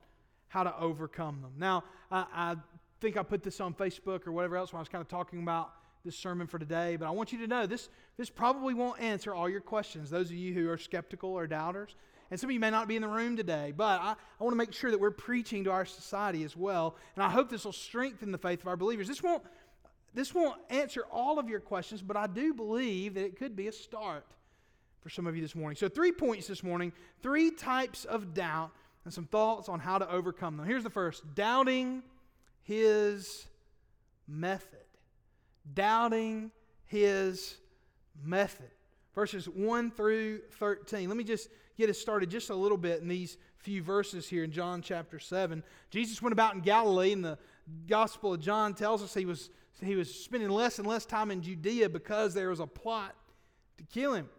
how 0.48 0.64
to 0.64 0.78
overcome 0.78 1.42
them. 1.42 1.52
Now, 1.58 1.84
I, 2.12 2.26
I 2.34 2.56
think 3.02 3.18
I 3.18 3.24
put 3.24 3.44
this 3.44 3.60
on 3.60 3.74
Facebook 3.74 4.28
or 4.28 4.32
whatever 4.32 4.56
else 4.56 4.72
when 4.72 4.78
I 4.78 4.82
was 4.82 4.90
kind 4.90 5.02
of 5.02 5.08
talking 5.08 5.42
about 5.42 5.74
this 6.06 6.18
sermon 6.18 6.48
for 6.48 6.60
today, 6.60 6.96
but 6.96 7.08
I 7.08 7.12
want 7.12 7.32
you 7.32 7.40
to 7.40 7.48
know 7.48 7.66
this, 7.66 7.90
this 8.18 8.30
probably 8.30 8.74
won't 8.74 9.00
answer 9.02 9.34
all 9.34 9.50
your 9.50 9.62
questions, 9.62 10.10
those 10.10 10.30
of 10.30 10.36
you 10.36 10.54
who 10.54 10.70
are 10.70 10.78
skeptical 10.78 11.32
or 11.32 11.48
doubters. 11.48 11.96
And 12.33 12.39
some 12.39 12.50
of 12.50 12.53
you 12.56 12.59
may 12.59 12.71
not 12.71 12.88
be 12.88 12.95
in 12.95 13.03
the 13.03 13.07
room 13.07 13.38
today, 13.38 13.75
but 13.77 14.01
I, 14.01 14.15
I 14.39 14.44
want 14.44 14.53
to 14.53 14.57
make 14.57 14.74
sure 14.74 14.89
that 14.89 15.00
we're 15.00 15.12
preaching 15.12 15.65
to 15.65 15.69
our 15.69 15.85
society 15.85 16.44
as 16.44 16.57
well. 16.57 16.95
And 17.15 17.24
I 17.24 17.30
hope 17.30 17.47
this 17.47 17.63
will 17.63 17.71
strengthen 17.71 18.31
the 18.31 18.39
faith 18.39 18.62
of 18.62 18.68
our 18.68 18.75
believers. 18.75 19.07
This 19.07 19.21
won't, 19.21 19.44
this 20.15 20.33
won't 20.33 20.59
answer 20.71 21.03
all 21.12 21.38
of 21.38 21.47
your 21.47 21.59
questions, 21.59 22.01
but 22.01 22.18
I 22.18 22.25
do 22.25 22.51
believe 22.56 23.13
that 23.13 23.24
it 23.24 23.38
could 23.38 23.56
be 23.56 23.68
a 23.68 23.71
start 23.71 24.25
for 25.01 25.12
some 25.12 25.27
of 25.27 25.35
you 25.35 25.44
this 25.44 25.53
morning. 25.53 25.75
So, 25.75 25.88
three 25.88 26.12
points 26.12 26.47
this 26.47 26.63
morning, 26.63 26.91
three 27.21 27.51
types 27.51 28.03
of 28.03 28.33
doubt, 28.33 28.71
and 29.06 29.13
some 29.13 29.25
thoughts 29.25 29.69
on 29.69 29.80
how 29.80 30.00
to 30.00 30.12
overcome 30.12 30.57
them. 30.57 30.65
Here's 30.65 30.83
the 30.83 30.89
first 30.89 31.35
doubting 31.35 32.01
his 32.63 33.45
method. 34.27 34.80
Doubting 35.71 36.50
his 36.88 37.57
method. 38.25 38.71
Verses 39.13 39.47
1 39.47 39.92
through 39.92 40.40
13. 40.57 41.07
Let 41.07 41.16
me 41.16 41.23
just 41.23 41.47
get 41.77 41.89
us 41.89 41.97
started 41.97 42.30
just 42.30 42.49
a 42.49 42.56
little 42.56 42.77
bit 42.77 43.01
in 43.01 43.07
these 43.07 43.37
few 43.57 43.81
verses 43.81 44.27
here 44.27 44.44
in 44.44 44.51
John 44.51 44.81
chapter 44.81 45.19
7. 45.19 45.63
Jesus 45.89 46.21
went 46.21 46.33
about 46.33 46.56
in 46.56 46.61
Galilee, 46.61 47.13
and 47.13 47.23
the 47.23 47.37
Gospel 47.87 48.33
of 48.33 48.42
John 48.42 48.73
tells 48.73 49.01
us 49.01 49.13
he 49.13 49.25
was, 49.25 49.49
he 49.81 49.95
was 49.95 50.13
spending 50.13 50.49
less 50.49 50.80
and 50.80 50.87
less 50.87 51.06
time 51.06 51.31
in 51.31 51.42
Judea 51.42 51.89
because 51.89 52.33
there 52.33 52.49
was 52.49 52.59
a 52.59 52.68
plot 52.68 53.15
to 53.77 53.83
kill 53.85 54.13
him. 54.13 54.30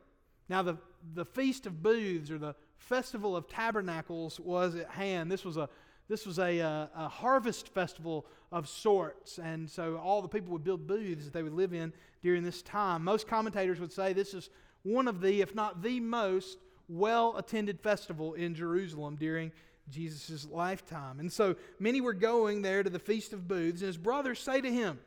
Now, 0.49 0.63
the, 0.63 0.77
the 1.15 1.25
Feast 1.25 1.67
of 1.67 1.83
Booths, 1.83 2.31
or 2.31 2.39
the 2.39 2.55
Festival 2.77 3.35
of 3.35 3.49
Tabernacles, 3.49 4.39
was 4.39 4.75
at 4.75 4.91
hand. 4.91 5.33
This 5.33 5.45
was 5.45 5.57
a 5.57 5.69
this 6.07 6.27
was 6.27 6.39
a, 6.39 6.59
a, 6.59 6.67
uh, 6.67 6.87
a, 6.95 7.09
harvest 7.09 7.69
festival 7.69 8.27
of 8.53 8.69
sorts, 8.69 9.39
and 9.39 9.71
so 9.71 9.97
all 9.97 10.21
the 10.21 10.29
people 10.29 10.53
would 10.53 10.63
build 10.63 10.87
booths 10.87 11.25
that 11.25 11.33
they 11.33 11.43
would 11.43 11.55
live 11.55 11.73
in 11.73 11.95
during 12.23 12.43
this 12.43 12.61
time. 12.61 13.03
Most 13.03 13.27
commentators 13.27 13.81
would 13.81 13.91
say 13.91 14.13
this 14.13 14.35
is 14.35 14.51
one 14.83 15.09
of 15.09 15.23
the, 15.23 15.41
if 15.41 15.55
not 15.55 15.83
the 15.83 16.01
most 16.01 16.59
well 16.89 17.37
attended 17.37 17.81
festival 17.81 18.35
in 18.35 18.55
Jerusalem 18.55 19.17
during 19.17 19.53
Jesus' 19.91 20.47
lifetime. 20.51 21.21
And 21.21 21.33
so 21.33 21.57
many 21.79 22.01
were 22.01 22.15
going 22.15 22.63
there 22.63 22.83
to 22.83 22.91
the 22.91 22.99
Feast 22.99 23.33
of 23.33 23.47
Booths, 23.49 23.81
and 23.81 23.89
his 23.89 23.99
brothers 23.99 24.41
say 24.41 24.61
to 24.61 24.73
him, 24.73 24.99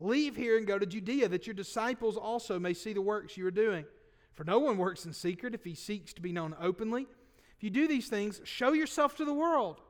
Leave 0.00 0.34
here 0.34 0.56
and 0.56 0.66
go 0.66 0.78
to 0.78 0.86
Judea, 0.86 1.28
that 1.28 1.46
your 1.46 1.54
disciples 1.54 2.16
also 2.16 2.58
may 2.58 2.72
see 2.72 2.92
the 2.92 3.02
works 3.02 3.36
you 3.36 3.46
are 3.46 3.50
doing. 3.50 3.84
For 4.34 4.44
no 4.44 4.58
one 4.58 4.78
works 4.78 5.04
in 5.04 5.12
secret 5.12 5.54
if 5.54 5.64
he 5.64 5.74
seeks 5.74 6.14
to 6.14 6.22
be 6.22 6.32
known 6.32 6.56
openly. 6.58 7.06
If 7.56 7.64
you 7.64 7.70
do 7.70 7.86
these 7.86 8.08
things, 8.08 8.40
show 8.44 8.72
yourself 8.72 9.16
to 9.16 9.26
the 9.26 9.34
world. 9.34 9.82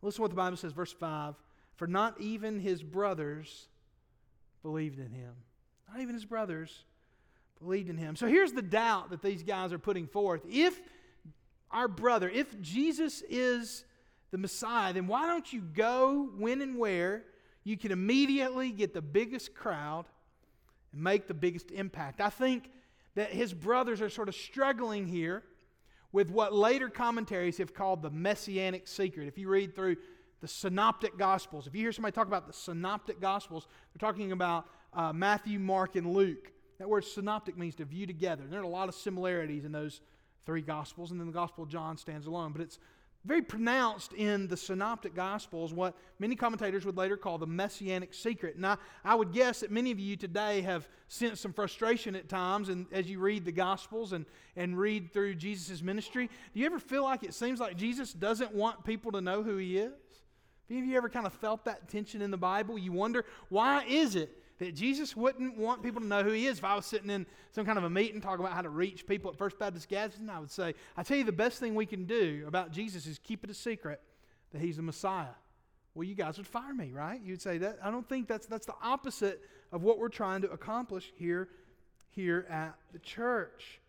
Listen 0.00 0.18
to 0.18 0.22
what 0.22 0.30
the 0.30 0.36
Bible 0.36 0.56
says, 0.56 0.72
verse 0.72 0.92
5 0.92 1.34
For 1.76 1.86
not 1.86 2.18
even 2.18 2.60
his 2.60 2.82
brothers 2.82 3.68
believed 4.62 4.98
in 4.98 5.10
him. 5.10 5.34
Not 5.92 6.00
even 6.00 6.14
his 6.14 6.24
brothers 6.24 6.84
believed 7.60 7.90
in 7.90 7.96
him. 7.96 8.16
So 8.16 8.26
here's 8.26 8.52
the 8.52 8.62
doubt 8.62 9.10
that 9.10 9.22
these 9.22 9.42
guys 9.42 9.72
are 9.72 9.78
putting 9.78 10.06
forth. 10.06 10.42
If 10.48 10.80
our 11.70 11.88
brother, 11.88 12.28
if 12.28 12.60
Jesus 12.60 13.22
is 13.28 13.84
the 14.30 14.38
Messiah, 14.38 14.92
then 14.92 15.06
why 15.06 15.26
don't 15.26 15.52
you 15.52 15.60
go 15.60 16.30
when 16.36 16.62
and 16.62 16.78
where 16.78 17.24
you 17.64 17.76
can 17.76 17.92
immediately 17.92 18.70
get 18.70 18.94
the 18.94 19.02
biggest 19.02 19.54
crowd 19.54 20.06
and 20.92 21.02
make 21.02 21.26
the 21.26 21.34
biggest 21.34 21.70
impact? 21.70 22.20
I 22.20 22.30
think 22.30 22.70
that 23.14 23.30
his 23.30 23.52
brothers 23.52 24.00
are 24.00 24.08
sort 24.08 24.28
of 24.28 24.34
struggling 24.34 25.06
here 25.06 25.44
with 26.12 26.30
what 26.30 26.52
later 26.52 26.88
commentaries 26.88 27.58
have 27.58 27.74
called 27.74 28.02
the 28.02 28.10
messianic 28.10 28.88
secret. 28.88 29.28
If 29.28 29.38
you 29.38 29.48
read 29.48 29.74
through 29.74 29.96
the 30.40 30.48
synoptic 30.48 31.18
gospels. 31.18 31.66
If 31.66 31.74
you 31.74 31.82
hear 31.82 31.92
somebody 31.92 32.12
talk 32.12 32.26
about 32.26 32.46
the 32.46 32.52
synoptic 32.52 33.20
gospels, 33.20 33.66
they're 33.92 34.08
talking 34.08 34.32
about 34.32 34.66
uh, 34.92 35.12
Matthew, 35.12 35.58
Mark, 35.58 35.96
and 35.96 36.06
Luke. 36.14 36.52
That 36.80 36.88
word 36.88 37.04
synoptic 37.04 37.58
means 37.58 37.74
to 37.74 37.84
view 37.84 38.06
together. 38.06 38.42
There 38.48 38.58
are 38.58 38.64
a 38.64 38.68
lot 38.68 38.88
of 38.88 38.94
similarities 38.94 39.66
in 39.66 39.70
those 39.70 40.00
three 40.46 40.62
gospels, 40.62 41.10
and 41.10 41.20
then 41.20 41.26
the 41.26 41.32
Gospel 41.32 41.62
of 41.62 41.68
John 41.68 41.98
stands 41.98 42.26
alone. 42.26 42.52
But 42.52 42.62
it's 42.62 42.78
very 43.26 43.42
pronounced 43.42 44.14
in 44.14 44.48
the 44.48 44.56
synoptic 44.56 45.14
gospels, 45.14 45.74
what 45.74 45.94
many 46.18 46.34
commentators 46.34 46.86
would 46.86 46.96
later 46.96 47.18
call 47.18 47.36
the 47.36 47.46
messianic 47.46 48.14
secret. 48.14 48.56
And 48.56 48.66
I, 48.66 48.78
I 49.04 49.14
would 49.14 49.30
guess 49.30 49.60
that 49.60 49.70
many 49.70 49.90
of 49.90 49.98
you 49.98 50.16
today 50.16 50.62
have 50.62 50.88
sensed 51.08 51.42
some 51.42 51.52
frustration 51.52 52.16
at 52.16 52.30
times 52.30 52.70
and 52.70 52.86
as 52.92 53.10
you 53.10 53.18
read 53.18 53.44
the 53.44 53.52
gospels 53.52 54.14
and, 54.14 54.24
and 54.56 54.78
read 54.78 55.12
through 55.12 55.34
Jesus' 55.34 55.82
ministry. 55.82 56.30
Do 56.54 56.60
you 56.60 56.64
ever 56.64 56.78
feel 56.78 57.02
like 57.02 57.22
it 57.24 57.34
seems 57.34 57.60
like 57.60 57.76
Jesus 57.76 58.14
doesn't 58.14 58.54
want 58.54 58.84
people 58.84 59.12
to 59.12 59.20
know 59.20 59.42
who 59.42 59.58
he 59.58 59.76
is? 59.76 59.92
Have 59.92 60.70
any 60.70 60.80
of 60.80 60.86
you 60.86 60.96
ever 60.96 61.10
kind 61.10 61.26
of 61.26 61.34
felt 61.34 61.66
that 61.66 61.90
tension 61.90 62.22
in 62.22 62.30
the 62.30 62.38
Bible? 62.38 62.78
You 62.78 62.92
wonder, 62.92 63.26
why 63.50 63.84
is 63.84 64.16
it 64.16 64.34
that 64.60 64.74
Jesus 64.74 65.16
wouldn't 65.16 65.56
want 65.56 65.82
people 65.82 66.02
to 66.02 66.06
know 66.06 66.22
who 66.22 66.32
he 66.32 66.46
is. 66.46 66.58
If 66.58 66.64
I 66.64 66.76
was 66.76 66.84
sitting 66.84 67.08
in 67.08 67.26
some 67.50 67.64
kind 67.64 67.78
of 67.78 67.84
a 67.84 67.90
meeting 67.90 68.20
talking 68.20 68.44
about 68.44 68.54
how 68.54 68.60
to 68.60 68.68
reach 68.68 69.06
people 69.06 69.30
at 69.30 69.36
First 69.36 69.58
Baptist 69.58 69.88
Gadsden, 69.88 70.28
I 70.28 70.38
would 70.38 70.50
say, 70.50 70.74
I 70.96 71.02
tell 71.02 71.16
you, 71.16 71.24
the 71.24 71.32
best 71.32 71.58
thing 71.58 71.74
we 71.74 71.86
can 71.86 72.04
do 72.04 72.44
about 72.46 72.70
Jesus 72.70 73.06
is 73.06 73.18
keep 73.18 73.42
it 73.42 73.50
a 73.50 73.54
secret 73.54 74.00
that 74.52 74.60
he's 74.60 74.76
the 74.76 74.82
Messiah. 74.82 75.34
Well, 75.94 76.04
you 76.04 76.14
guys 76.14 76.36
would 76.36 76.46
fire 76.46 76.74
me, 76.74 76.92
right? 76.92 77.20
You'd 77.24 77.40
say 77.40 77.56
that. 77.58 77.78
I 77.82 77.90
don't 77.90 78.06
think 78.06 78.28
that's, 78.28 78.46
that's 78.46 78.66
the 78.66 78.74
opposite 78.82 79.40
of 79.72 79.82
what 79.82 79.98
we're 79.98 80.10
trying 80.10 80.42
to 80.42 80.50
accomplish 80.50 81.10
here, 81.16 81.48
here 82.10 82.46
at 82.50 82.74
the 82.92 82.98
church. 82.98 83.80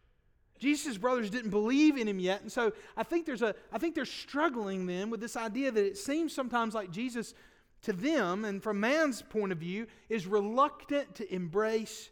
Jesus' 0.58 0.98
brothers 0.98 1.30
didn't 1.30 1.50
believe 1.50 1.98
in 1.98 2.08
him 2.08 2.20
yet, 2.20 2.44
and 2.44 2.52
so 2.52 2.72
I 2.96 3.02
think 3.02 3.26
there's 3.26 3.42
a 3.42 3.56
I 3.74 3.80
think 3.80 3.96
they're 3.96 4.06
struggling 4.06 4.86
then 4.86 5.10
with 5.10 5.20
this 5.20 5.36
idea 5.36 5.72
that 5.72 5.84
it 5.84 5.98
seems 5.98 6.34
sometimes 6.34 6.76
like 6.76 6.92
Jesus 6.92 7.34
to 7.84 7.94
them, 7.94 8.46
and 8.46 8.62
from 8.62 8.80
man's 8.80 9.22
point 9.22 9.52
of 9.52 9.58
view, 9.58 9.88
is 10.10 10.28
reluctant 10.28 11.16
to 11.16 11.34
embrace 11.34 12.10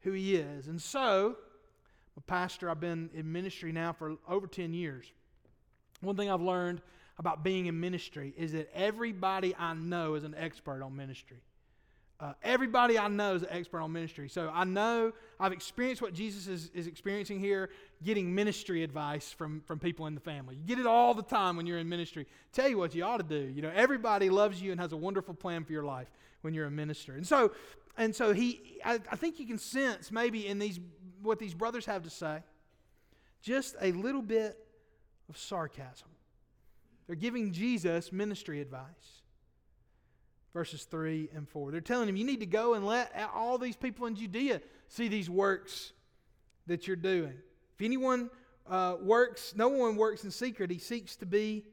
who 0.00 0.12
he 0.12 0.36
is. 0.36 0.66
And 0.68 0.80
so, 0.80 1.36
pastor, 2.26 2.68
I've 2.70 2.80
been 2.80 3.10
in 3.14 3.30
ministry 3.30 3.72
now 3.72 3.92
for 3.92 4.16
over 4.28 4.46
10 4.46 4.74
years. 4.74 5.06
One 6.00 6.16
thing 6.16 6.30
I've 6.30 6.42
learned 6.42 6.80
about 7.18 7.42
being 7.42 7.66
in 7.66 7.80
ministry 7.80 8.34
is 8.36 8.52
that 8.52 8.70
everybody 8.74 9.54
I 9.56 9.74
know 9.74 10.14
is 10.14 10.24
an 10.24 10.34
expert 10.36 10.82
on 10.82 10.96
ministry. 10.96 11.38
Uh, 12.18 12.32
everybody 12.42 12.98
I 12.98 13.08
know 13.08 13.34
is 13.34 13.42
an 13.42 13.48
expert 13.50 13.80
on 13.80 13.92
ministry. 13.92 14.28
So 14.30 14.50
I 14.52 14.64
know 14.64 15.12
I've 15.38 15.52
experienced 15.52 16.00
what 16.00 16.14
Jesus 16.14 16.46
is, 16.46 16.70
is 16.72 16.86
experiencing 16.86 17.40
here, 17.40 17.68
getting 18.02 18.34
ministry 18.34 18.82
advice 18.82 19.32
from, 19.32 19.60
from 19.66 19.78
people 19.78 20.06
in 20.06 20.14
the 20.14 20.20
family. 20.20 20.56
You 20.56 20.62
get 20.64 20.78
it 20.78 20.86
all 20.86 21.12
the 21.12 21.22
time 21.22 21.58
when 21.58 21.66
you're 21.66 21.78
in 21.78 21.88
ministry. 21.88 22.26
Tell 22.52 22.70
you 22.70 22.78
what 22.78 22.94
you 22.94 23.04
ought 23.04 23.18
to 23.18 23.22
do. 23.22 23.52
You 23.54 23.60
know, 23.60 23.72
everybody 23.74 24.30
loves 24.30 24.62
you 24.62 24.72
and 24.72 24.80
has 24.80 24.92
a 24.92 24.96
wonderful 24.96 25.34
plan 25.34 25.64
for 25.64 25.72
your 25.72 25.84
life 25.84 26.10
when 26.40 26.54
you're 26.54 26.66
a 26.66 26.70
minister. 26.70 27.12
And 27.12 27.26
so, 27.26 27.52
and 27.98 28.16
so 28.16 28.32
he, 28.32 28.78
I, 28.82 28.94
I 29.12 29.16
think 29.16 29.38
you 29.38 29.46
can 29.46 29.58
sense 29.58 30.10
maybe 30.10 30.46
in 30.46 30.58
these 30.58 30.80
what 31.22 31.38
these 31.38 31.54
brothers 31.54 31.84
have 31.86 32.02
to 32.04 32.10
say, 32.10 32.42
just 33.42 33.76
a 33.80 33.92
little 33.92 34.22
bit 34.22 34.56
of 35.28 35.36
sarcasm. 35.36 36.08
They're 37.06 37.16
giving 37.16 37.52
Jesus 37.52 38.12
ministry 38.12 38.60
advice 38.60 39.22
verses 40.56 40.84
3 40.84 41.28
and 41.34 41.46
4. 41.46 41.70
They're 41.70 41.82
telling 41.82 42.08
him, 42.08 42.16
You 42.16 42.24
need 42.24 42.40
to 42.40 42.46
go 42.46 42.72
and 42.72 42.86
let 42.86 43.12
all 43.34 43.58
these 43.58 43.76
people 43.76 44.06
in 44.06 44.14
Judea 44.14 44.62
see 44.88 45.06
these 45.06 45.28
works 45.28 45.92
that 46.66 46.86
you're 46.86 46.96
doing. 46.96 47.34
If 47.74 47.84
anyone 47.84 48.30
uh, 48.66 48.96
works, 49.02 49.52
no 49.54 49.68
one 49.68 49.96
works 49.96 50.24
in 50.24 50.30
secret. 50.30 50.70
He 50.70 50.78
seeks 50.78 51.14
to 51.16 51.26
be 51.26 51.66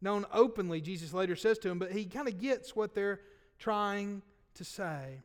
known 0.00 0.26
openly, 0.32 0.80
Jesus 0.80 1.12
later 1.12 1.34
says 1.34 1.58
to 1.58 1.68
him, 1.68 1.80
but 1.80 1.90
he 1.90 2.04
kind 2.04 2.28
of 2.28 2.38
gets 2.38 2.76
what 2.76 2.94
they're 2.94 3.20
trying 3.58 4.22
to 4.54 4.62
say. 4.62 5.22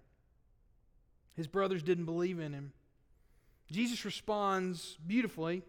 His 1.36 1.46
brothers 1.46 1.84
didn't 1.84 2.06
believe 2.06 2.40
in 2.40 2.54
him. 2.54 2.74
Jesus 3.72 4.04
responds 4.04 4.98
beautifully. 5.06 5.62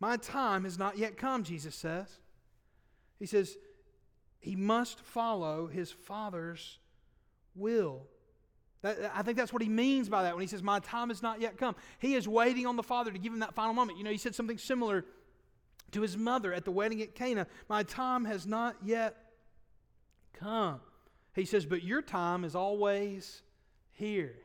My 0.00 0.16
time 0.16 0.64
has 0.64 0.76
not 0.76 0.98
yet 0.98 1.16
come, 1.16 1.44
Jesus 1.44 1.76
says. 1.76 2.18
He 3.20 3.26
says, 3.26 3.56
he 4.38 4.56
must 4.56 5.00
follow 5.00 5.66
his 5.66 5.90
Father's 5.90 6.78
will. 7.54 8.06
That, 8.82 9.10
I 9.14 9.22
think 9.22 9.36
that's 9.36 9.52
what 9.52 9.62
he 9.62 9.68
means 9.68 10.08
by 10.08 10.22
that 10.22 10.34
when 10.34 10.42
he 10.42 10.46
says, 10.46 10.62
My 10.62 10.78
time 10.80 11.08
has 11.08 11.22
not 11.22 11.40
yet 11.40 11.58
come. 11.58 11.74
He 11.98 12.14
is 12.14 12.28
waiting 12.28 12.66
on 12.66 12.76
the 12.76 12.82
Father 12.82 13.10
to 13.10 13.18
give 13.18 13.32
him 13.32 13.40
that 13.40 13.54
final 13.54 13.74
moment. 13.74 13.98
You 13.98 14.04
know, 14.04 14.10
he 14.10 14.18
said 14.18 14.34
something 14.34 14.58
similar 14.58 15.04
to 15.92 16.00
his 16.00 16.16
mother 16.16 16.52
at 16.52 16.64
the 16.64 16.70
wedding 16.70 17.02
at 17.02 17.14
Cana 17.14 17.46
My 17.68 17.82
time 17.82 18.24
has 18.24 18.46
not 18.46 18.76
yet 18.84 19.16
come. 20.34 20.80
He 21.34 21.44
says, 21.44 21.66
But 21.66 21.82
your 21.82 22.02
time 22.02 22.44
is 22.44 22.54
always 22.54 23.42
here. 23.92 24.36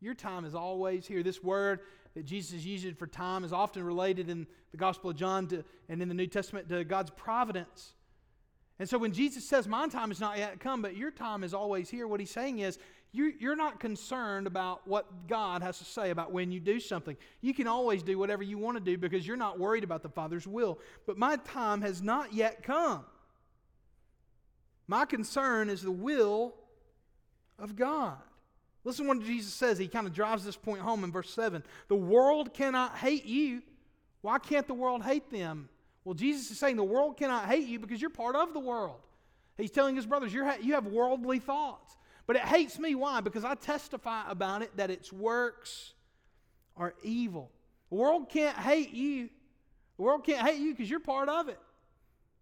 Your 0.00 0.14
time 0.14 0.44
is 0.44 0.54
always 0.54 1.06
here. 1.06 1.22
This 1.22 1.42
word 1.42 1.80
that 2.14 2.24
Jesus 2.24 2.64
uses 2.64 2.94
for 2.96 3.06
time 3.06 3.44
is 3.44 3.52
often 3.52 3.84
related 3.84 4.28
in 4.28 4.46
the 4.72 4.76
Gospel 4.76 5.10
of 5.10 5.16
John 5.16 5.46
to, 5.48 5.64
and 5.88 6.02
in 6.02 6.08
the 6.08 6.14
New 6.14 6.26
Testament 6.26 6.68
to 6.70 6.82
God's 6.84 7.10
providence. 7.10 7.92
And 8.80 8.88
so 8.88 8.96
when 8.96 9.12
Jesus 9.12 9.44
says, 9.44 9.68
My 9.68 9.86
time 9.88 10.10
is 10.10 10.20
not 10.20 10.38
yet 10.38 10.58
come, 10.58 10.80
but 10.80 10.96
your 10.96 11.10
time 11.10 11.44
is 11.44 11.52
always 11.52 11.90
here, 11.90 12.08
what 12.08 12.18
he's 12.18 12.30
saying 12.30 12.60
is, 12.60 12.78
you're 13.12 13.56
not 13.56 13.80
concerned 13.80 14.46
about 14.46 14.86
what 14.86 15.26
God 15.26 15.62
has 15.62 15.78
to 15.78 15.84
say 15.84 16.10
about 16.10 16.32
when 16.32 16.52
you 16.52 16.60
do 16.60 16.78
something. 16.78 17.16
You 17.40 17.52
can 17.52 17.66
always 17.66 18.04
do 18.04 18.18
whatever 18.18 18.44
you 18.44 18.56
want 18.56 18.78
to 18.78 18.82
do 18.82 18.96
because 18.96 19.26
you're 19.26 19.36
not 19.36 19.58
worried 19.58 19.82
about 19.82 20.02
the 20.02 20.08
Father's 20.08 20.46
will. 20.46 20.78
But 21.06 21.18
my 21.18 21.36
time 21.36 21.82
has 21.82 22.00
not 22.00 22.32
yet 22.32 22.62
come. 22.62 23.04
My 24.86 25.04
concern 25.04 25.68
is 25.70 25.82
the 25.82 25.90
will 25.90 26.54
of 27.58 27.74
God. 27.74 28.16
Listen 28.84 29.06
to 29.06 29.08
what 29.08 29.24
Jesus 29.24 29.52
says. 29.52 29.76
He 29.76 29.88
kind 29.88 30.06
of 30.06 30.14
drives 30.14 30.44
this 30.44 30.56
point 30.56 30.80
home 30.80 31.02
in 31.02 31.10
verse 31.10 31.30
7. 31.34 31.64
The 31.88 31.96
world 31.96 32.54
cannot 32.54 32.96
hate 32.96 33.26
you. 33.26 33.62
Why 34.22 34.38
can't 34.38 34.68
the 34.68 34.74
world 34.74 35.02
hate 35.02 35.30
them? 35.30 35.68
Well, 36.04 36.14
Jesus 36.14 36.50
is 36.50 36.58
saying 36.58 36.76
the 36.76 36.84
world 36.84 37.16
cannot 37.16 37.46
hate 37.46 37.68
you 37.68 37.78
because 37.78 38.00
you're 38.00 38.10
part 38.10 38.36
of 38.36 38.52
the 38.52 38.60
world. 38.60 39.00
He's 39.56 39.70
telling 39.70 39.96
his 39.96 40.06
brothers, 40.06 40.32
you 40.32 40.50
you 40.62 40.74
have 40.74 40.86
worldly 40.86 41.38
thoughts. 41.38 41.96
But 42.26 42.36
it 42.36 42.42
hates 42.42 42.78
me. 42.78 42.94
Why? 42.94 43.20
Because 43.20 43.44
I 43.44 43.54
testify 43.54 44.22
about 44.30 44.62
it 44.62 44.76
that 44.76 44.90
its 44.90 45.12
works 45.12 45.94
are 46.76 46.94
evil. 47.02 47.50
The 47.90 47.96
world 47.96 48.28
can't 48.28 48.56
hate 48.56 48.92
you. 48.92 49.28
The 49.96 50.02
world 50.02 50.24
can't 50.24 50.46
hate 50.46 50.60
you 50.60 50.72
because 50.72 50.88
you're 50.88 51.00
part 51.00 51.28
of 51.28 51.48
it. 51.48 51.58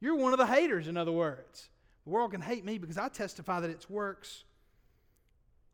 You're 0.00 0.14
one 0.14 0.32
of 0.32 0.38
the 0.38 0.46
haters, 0.46 0.86
in 0.86 0.96
other 0.96 1.10
words. 1.10 1.70
The 2.04 2.10
world 2.10 2.32
can 2.32 2.40
hate 2.40 2.64
me 2.64 2.78
because 2.78 2.98
I 2.98 3.08
testify 3.08 3.60
that 3.60 3.70
its 3.70 3.90
works, 3.90 4.44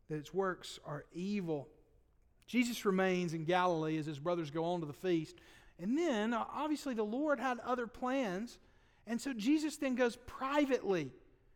that 0.09 0.15
its 0.15 0.33
works 0.33 0.79
are 0.85 1.05
evil. 1.13 1.67
Jesus 2.47 2.85
remains 2.85 3.33
in 3.33 3.43
Galilee 3.43 3.97
as 3.97 4.05
his 4.05 4.19
brothers 4.19 4.49
go 4.49 4.63
on 4.65 4.79
to 4.79 4.85
the 4.85 4.93
feast. 4.93 5.35
And 5.79 5.97
then, 5.97 6.33
uh, 6.33 6.45
obviously, 6.53 6.93
the 6.93 7.03
Lord 7.03 7.39
had 7.39 7.59
other 7.59 7.87
plans. 7.87 8.57
And 9.07 9.19
so 9.19 9.33
Jesus 9.33 9.77
then 9.77 9.95
goes 9.95 10.17
privately. 10.25 11.11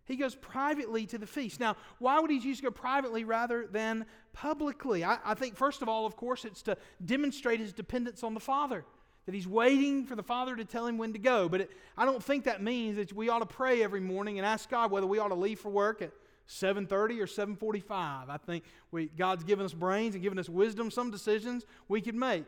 He 0.05 0.15
goes 0.15 0.35
privately 0.35 1.05
to 1.07 1.17
the 1.17 1.27
feast. 1.27 1.59
Now, 1.59 1.75
why 1.99 2.19
would 2.19 2.31
he 2.31 2.39
choose 2.39 2.57
to 2.57 2.63
go 2.63 2.71
privately 2.71 3.23
rather 3.23 3.67
than 3.67 4.05
publicly? 4.33 5.03
I, 5.03 5.19
I, 5.23 5.35
think, 5.35 5.55
first 5.55 5.81
of 5.81 5.87
all, 5.87 6.05
of 6.05 6.15
course, 6.15 6.45
it's 6.45 6.63
to 6.63 6.77
demonstrate 7.05 7.59
his 7.59 7.73
dependence 7.73 8.23
on 8.23 8.33
the 8.33 8.39
Father, 8.39 8.83
that 9.25 9.35
he's 9.35 9.47
waiting 9.47 10.05
for 10.05 10.15
the 10.15 10.23
Father 10.23 10.55
to 10.55 10.65
tell 10.65 10.87
him 10.87 10.97
when 10.97 11.13
to 11.13 11.19
go. 11.19 11.47
But 11.47 11.61
it, 11.61 11.71
I 11.95 12.05
don't 12.05 12.23
think 12.23 12.45
that 12.45 12.61
means 12.61 12.97
that 12.97 13.13
we 13.13 13.29
ought 13.29 13.39
to 13.39 13.45
pray 13.45 13.83
every 13.83 13.99
morning 13.99 14.39
and 14.39 14.45
ask 14.47 14.69
God 14.69 14.89
whether 14.89 15.05
we 15.05 15.19
ought 15.19 15.27
to 15.27 15.35
leave 15.35 15.59
for 15.59 15.69
work 15.69 16.01
at 16.01 16.11
7.30 16.49 16.91
or 17.19 17.27
7.45. 17.27 18.29
I 18.29 18.37
think 18.37 18.63
we, 18.89 19.05
God's 19.05 19.43
given 19.43 19.63
us 19.63 19.73
brains 19.73 20.15
and 20.15 20.23
given 20.23 20.39
us 20.39 20.49
wisdom. 20.49 20.89
Some 20.89 21.11
decisions 21.11 21.65
we 21.87 22.01
can 22.01 22.17
make. 22.17 22.47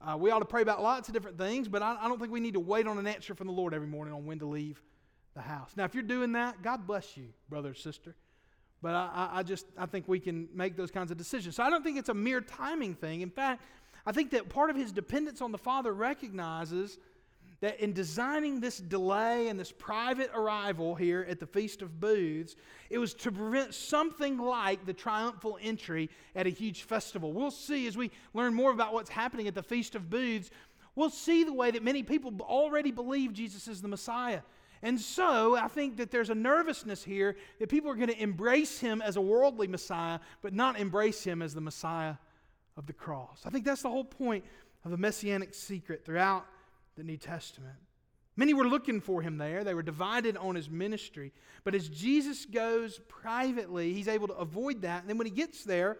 Uh, 0.00 0.16
we 0.16 0.30
ought 0.30 0.38
to 0.38 0.46
pray 0.46 0.62
about 0.62 0.82
lots 0.82 1.08
of 1.08 1.14
different 1.14 1.36
things, 1.36 1.68
but 1.68 1.82
I, 1.82 1.98
I, 2.00 2.08
don't 2.08 2.18
think 2.18 2.32
we 2.32 2.40
need 2.40 2.54
to 2.54 2.60
wait 2.60 2.86
on 2.86 2.96
an 2.96 3.06
answer 3.06 3.34
from 3.34 3.48
the 3.48 3.52
Lord 3.52 3.74
every 3.74 3.86
morning 3.86 4.14
on 4.14 4.24
when 4.24 4.38
to 4.38 4.46
leave 4.46 4.82
the 5.34 5.42
house. 5.42 5.72
Now, 5.76 5.84
if 5.84 5.94
you're 5.94 6.02
doing 6.02 6.32
that, 6.32 6.62
God 6.62 6.86
bless 6.86 7.18
you, 7.18 7.28
brother 7.50 7.70
or 7.70 7.74
sister. 7.74 8.16
But 8.82 8.94
I, 8.94 9.28
I 9.34 9.42
just 9.42 9.66
I 9.76 9.84
think 9.84 10.08
we 10.08 10.18
can 10.18 10.48
make 10.54 10.74
those 10.74 10.90
kinds 10.90 11.10
of 11.10 11.18
decisions. 11.18 11.56
So 11.56 11.62
I 11.62 11.68
don't 11.68 11.84
think 11.84 11.98
it's 11.98 12.08
a 12.08 12.14
mere 12.14 12.40
timing 12.40 12.94
thing. 12.94 13.20
In 13.20 13.28
fact, 13.28 13.62
I 14.06 14.12
think 14.12 14.30
that 14.30 14.48
part 14.48 14.70
of 14.70 14.76
his 14.76 14.90
dependence 14.90 15.42
on 15.42 15.52
the 15.52 15.58
Father 15.58 15.92
recognizes 15.92 16.98
that 17.60 17.78
in 17.80 17.92
designing 17.92 18.60
this 18.60 18.78
delay 18.78 19.48
and 19.48 19.60
this 19.60 19.70
private 19.70 20.30
arrival 20.34 20.94
here 20.94 21.26
at 21.28 21.38
the 21.38 21.46
Feast 21.46 21.82
of 21.82 22.00
Booths, 22.00 22.56
it 22.88 22.98
was 22.98 23.12
to 23.14 23.30
prevent 23.30 23.74
something 23.74 24.38
like 24.38 24.86
the 24.86 24.94
triumphal 24.94 25.58
entry 25.60 26.08
at 26.34 26.46
a 26.46 26.50
huge 26.50 26.84
festival. 26.84 27.32
We'll 27.32 27.50
see 27.50 27.86
as 27.86 27.96
we 27.96 28.10
learn 28.32 28.54
more 28.54 28.70
about 28.70 28.94
what's 28.94 29.10
happening 29.10 29.46
at 29.46 29.54
the 29.54 29.62
Feast 29.62 29.94
of 29.94 30.08
Booths, 30.08 30.50
we'll 30.94 31.10
see 31.10 31.44
the 31.44 31.52
way 31.52 31.70
that 31.70 31.82
many 31.82 32.02
people 32.02 32.32
already 32.40 32.90
believe 32.90 33.34
Jesus 33.34 33.68
is 33.68 33.82
the 33.82 33.88
Messiah. 33.88 34.40
And 34.82 34.98
so 34.98 35.56
I 35.56 35.68
think 35.68 35.98
that 35.98 36.10
there's 36.10 36.30
a 36.30 36.34
nervousness 36.34 37.04
here 37.04 37.36
that 37.58 37.68
people 37.68 37.90
are 37.90 37.94
going 37.94 38.08
to 38.08 38.22
embrace 38.22 38.78
him 38.78 39.02
as 39.02 39.16
a 39.16 39.20
worldly 39.20 39.66
Messiah, 39.66 40.18
but 40.40 40.54
not 40.54 40.78
embrace 40.78 41.22
him 41.22 41.42
as 41.42 41.52
the 41.52 41.60
Messiah 41.60 42.14
of 42.78 42.86
the 42.86 42.94
cross. 42.94 43.42
I 43.44 43.50
think 43.50 43.66
that's 43.66 43.82
the 43.82 43.90
whole 43.90 44.04
point 44.04 44.44
of 44.86 44.90
the 44.90 44.96
messianic 44.96 45.52
secret 45.52 46.06
throughout 46.06 46.46
the 47.00 47.04
New 47.04 47.16
Testament. 47.16 47.76
Many 48.36 48.52
were 48.52 48.66
looking 48.66 49.00
for 49.00 49.22
him 49.22 49.38
there. 49.38 49.64
They 49.64 49.72
were 49.72 49.82
divided 49.82 50.36
on 50.36 50.54
his 50.54 50.68
ministry. 50.68 51.32
But 51.64 51.74
as 51.74 51.88
Jesus 51.88 52.44
goes 52.44 53.00
privately, 53.08 53.94
he's 53.94 54.06
able 54.06 54.28
to 54.28 54.34
avoid 54.34 54.82
that. 54.82 55.00
And 55.00 55.08
then 55.08 55.16
when 55.16 55.26
he 55.26 55.32
gets 55.32 55.64
there, 55.64 55.96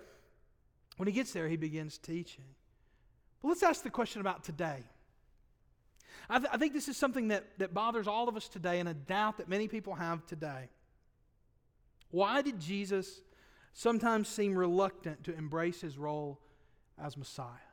when 0.99 1.07
he 1.07 1.13
gets 1.13 1.33
there, 1.33 1.49
he 1.49 1.57
begins 1.57 1.97
teaching. 1.97 2.45
But 3.41 3.49
let's 3.49 3.63
ask 3.63 3.83
the 3.83 3.89
question 3.89 4.21
about 4.21 4.45
today. 4.45 4.85
I, 6.29 6.39
th- 6.39 6.51
I 6.53 6.59
think 6.59 6.75
this 6.75 6.89
is 6.89 6.99
something 6.99 7.29
that, 7.29 7.47
that 7.57 7.73
bothers 7.73 8.07
all 8.07 8.29
of 8.29 8.37
us 8.37 8.47
today 8.47 8.79
and 8.79 8.91
a 8.91 8.95
doubt 8.95 9.39
that 9.39 9.49
many 9.49 9.69
people 9.69 9.95
have 9.95 10.27
today. 10.27 10.69
Why 12.11 12.43
did 12.43 12.61
Jesus 12.61 13.23
sometimes 13.73 14.29
seem 14.29 14.55
reluctant 14.55 15.25
to 15.25 15.35
embrace 15.35 15.81
his 15.81 15.97
role 15.97 16.41
as 17.03 17.17
Messiah? 17.17 17.70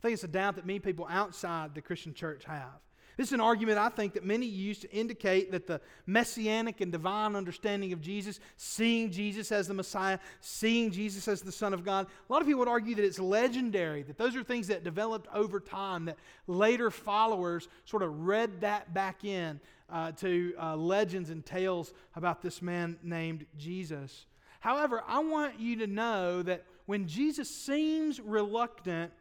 I 0.00 0.02
think 0.02 0.14
it's 0.14 0.24
a 0.24 0.28
doubt 0.28 0.56
that 0.56 0.66
many 0.66 0.78
people 0.78 1.06
outside 1.10 1.74
the 1.74 1.82
Christian 1.82 2.14
church 2.14 2.44
have. 2.46 2.80
This 3.18 3.26
is 3.26 3.32
an 3.34 3.40
argument 3.40 3.76
I 3.76 3.90
think 3.90 4.14
that 4.14 4.24
many 4.24 4.46
use 4.46 4.78
to 4.78 4.90
indicate 4.90 5.52
that 5.52 5.66
the 5.66 5.82
messianic 6.06 6.80
and 6.80 6.90
divine 6.90 7.36
understanding 7.36 7.92
of 7.92 8.00
Jesus, 8.00 8.40
seeing 8.56 9.10
Jesus 9.10 9.52
as 9.52 9.68
the 9.68 9.74
Messiah, 9.74 10.18
seeing 10.40 10.90
Jesus 10.90 11.28
as 11.28 11.42
the 11.42 11.52
Son 11.52 11.74
of 11.74 11.84
God, 11.84 12.06
a 12.06 12.32
lot 12.32 12.40
of 12.40 12.46
people 12.46 12.60
would 12.60 12.68
argue 12.68 12.94
that 12.94 13.04
it's 13.04 13.18
legendary, 13.18 14.02
that 14.04 14.16
those 14.16 14.34
are 14.36 14.42
things 14.42 14.68
that 14.68 14.84
developed 14.84 15.28
over 15.34 15.60
time, 15.60 16.06
that 16.06 16.16
later 16.46 16.90
followers 16.90 17.68
sort 17.84 18.02
of 18.02 18.26
read 18.26 18.62
that 18.62 18.94
back 18.94 19.22
in 19.22 19.60
uh, 19.90 20.12
to 20.12 20.54
uh, 20.58 20.74
legends 20.74 21.28
and 21.28 21.44
tales 21.44 21.92
about 22.16 22.40
this 22.40 22.62
man 22.62 22.96
named 23.02 23.44
Jesus. 23.58 24.24
However, 24.60 25.04
I 25.06 25.18
want 25.18 25.60
you 25.60 25.76
to 25.76 25.86
know 25.86 26.42
that 26.42 26.64
when 26.86 27.06
Jesus 27.06 27.54
seems 27.54 28.18
reluctant 28.18 29.12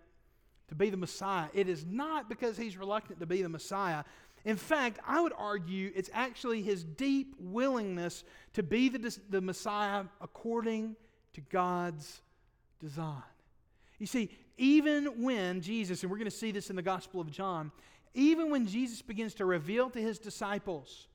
to 0.69 0.75
be 0.75 0.89
the 0.89 0.97
Messiah. 0.97 1.47
It 1.53 1.67
is 1.67 1.85
not 1.85 2.29
because 2.29 2.57
he's 2.57 2.77
reluctant 2.77 3.19
to 3.19 3.25
be 3.25 3.41
the 3.41 3.49
Messiah. 3.49 4.03
In 4.45 4.55
fact, 4.55 4.99
I 5.05 5.21
would 5.21 5.33
argue 5.37 5.91
it's 5.95 6.09
actually 6.13 6.61
his 6.61 6.83
deep 6.83 7.35
willingness 7.39 8.23
to 8.53 8.63
be 8.63 8.89
the, 8.89 9.17
the 9.29 9.41
Messiah 9.41 10.05
according 10.21 10.95
to 11.33 11.41
God's 11.41 12.21
design. 12.79 13.23
You 13.97 14.05
see, 14.05 14.29
even 14.57 15.23
when 15.23 15.61
Jesus, 15.61 16.03
and 16.03 16.11
we're 16.11 16.17
going 16.17 16.29
to 16.29 16.35
see 16.35 16.51
this 16.51 16.69
in 16.69 16.75
the 16.75 16.81
Gospel 16.81 17.19
of 17.19 17.31
John, 17.31 17.71
even 18.13 18.49
when 18.49 18.65
Jesus 18.65 19.01
begins 19.01 19.33
to 19.35 19.45
reveal 19.45 19.89
to 19.89 19.99
his 19.99 20.19
disciples, 20.19 21.07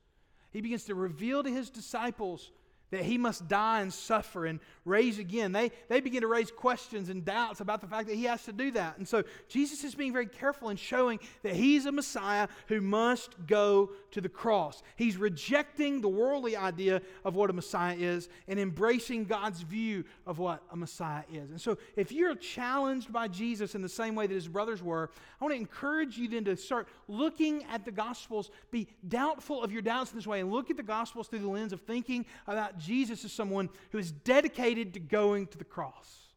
he 0.51 0.61
begins 0.61 0.85
to 0.85 0.95
reveal 0.95 1.43
to 1.43 1.49
his 1.49 1.69
disciples 1.69 2.51
that 2.95 3.03
he 3.03 3.17
must 3.17 3.47
die 3.47 3.81
and 3.81 3.93
suffer 3.93 4.45
and 4.45 4.59
raise 4.85 5.19
again. 5.19 5.51
They, 5.51 5.71
they 5.89 5.99
begin 5.99 6.21
to 6.21 6.27
raise 6.27 6.51
questions 6.51 7.09
and 7.09 7.25
doubts 7.25 7.59
about 7.59 7.81
the 7.81 7.87
fact 7.87 8.07
that 8.07 8.15
he 8.15 8.23
has 8.25 8.43
to 8.45 8.53
do 8.53 8.71
that. 8.71 8.97
And 8.97 9.07
so 9.07 9.23
Jesus 9.49 9.83
is 9.83 9.95
being 9.95 10.13
very 10.13 10.27
careful 10.27 10.69
in 10.69 10.77
showing 10.77 11.19
that 11.43 11.55
he's 11.55 11.85
a 11.85 11.91
Messiah 11.91 12.47
who 12.67 12.81
must 12.81 13.47
go 13.47 13.91
to 14.11 14.21
the 14.21 14.29
cross. 14.29 14.83
He's 14.95 15.17
rejecting 15.17 16.01
the 16.01 16.07
worldly 16.07 16.55
idea 16.55 17.01
of 17.23 17.35
what 17.35 17.49
a 17.49 17.53
Messiah 17.53 17.95
is 17.97 18.29
and 18.47 18.59
embracing 18.59 19.25
God's 19.25 19.61
view 19.61 20.05
of 20.25 20.39
what 20.39 20.63
a 20.71 20.75
Messiah 20.75 21.23
is. 21.33 21.49
And 21.49 21.59
so 21.59 21.77
if 21.95 22.11
you're 22.11 22.35
challenged 22.35 23.11
by 23.11 23.27
Jesus 23.27 23.75
in 23.75 23.81
the 23.81 23.89
same 23.89 24.15
way 24.15 24.27
that 24.27 24.33
his 24.33 24.47
brothers 24.47 24.81
were, 24.81 25.09
I 25.41 25.43
want 25.43 25.53
to 25.53 25.59
encourage 25.59 26.17
you 26.17 26.29
then 26.29 26.45
to 26.45 26.55
start 26.55 26.87
looking 27.07 27.63
at 27.65 27.85
the 27.85 27.91
Gospels, 27.91 28.51
be 28.71 28.87
doubtful 29.07 29.63
of 29.63 29.71
your 29.71 29.81
doubts 29.81 30.11
in 30.11 30.17
this 30.17 30.27
way, 30.27 30.39
and 30.39 30.51
look 30.51 30.69
at 30.69 30.77
the 30.77 30.83
Gospels 30.83 31.27
through 31.27 31.39
the 31.39 31.47
lens 31.47 31.73
of 31.73 31.81
thinking 31.81 32.25
about 32.47 32.77
Jesus 32.85 33.23
is 33.25 33.31
someone 33.31 33.69
who 33.91 33.97
is 33.97 34.11
dedicated 34.11 34.93
to 34.93 34.99
going 34.99 35.47
to 35.47 35.57
the 35.57 35.63
cross. 35.63 36.29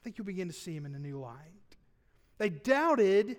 I 0.00 0.04
think 0.04 0.16
you'll 0.16 0.26
begin 0.26 0.48
to 0.48 0.54
see 0.54 0.74
him 0.74 0.86
in 0.86 0.94
a 0.94 0.98
new 0.98 1.20
light. 1.20 1.36
They 2.38 2.48
doubted, 2.48 3.36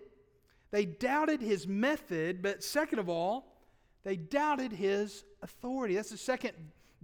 they 0.69 0.85
doubted 0.85 1.41
his 1.41 1.67
method, 1.67 2.41
but 2.41 2.63
second 2.63 2.99
of 2.99 3.09
all, 3.09 3.57
they 4.03 4.15
doubted 4.15 4.71
his 4.71 5.23
authority. 5.41 5.95
That's 5.95 6.11
the 6.11 6.17
second 6.17 6.53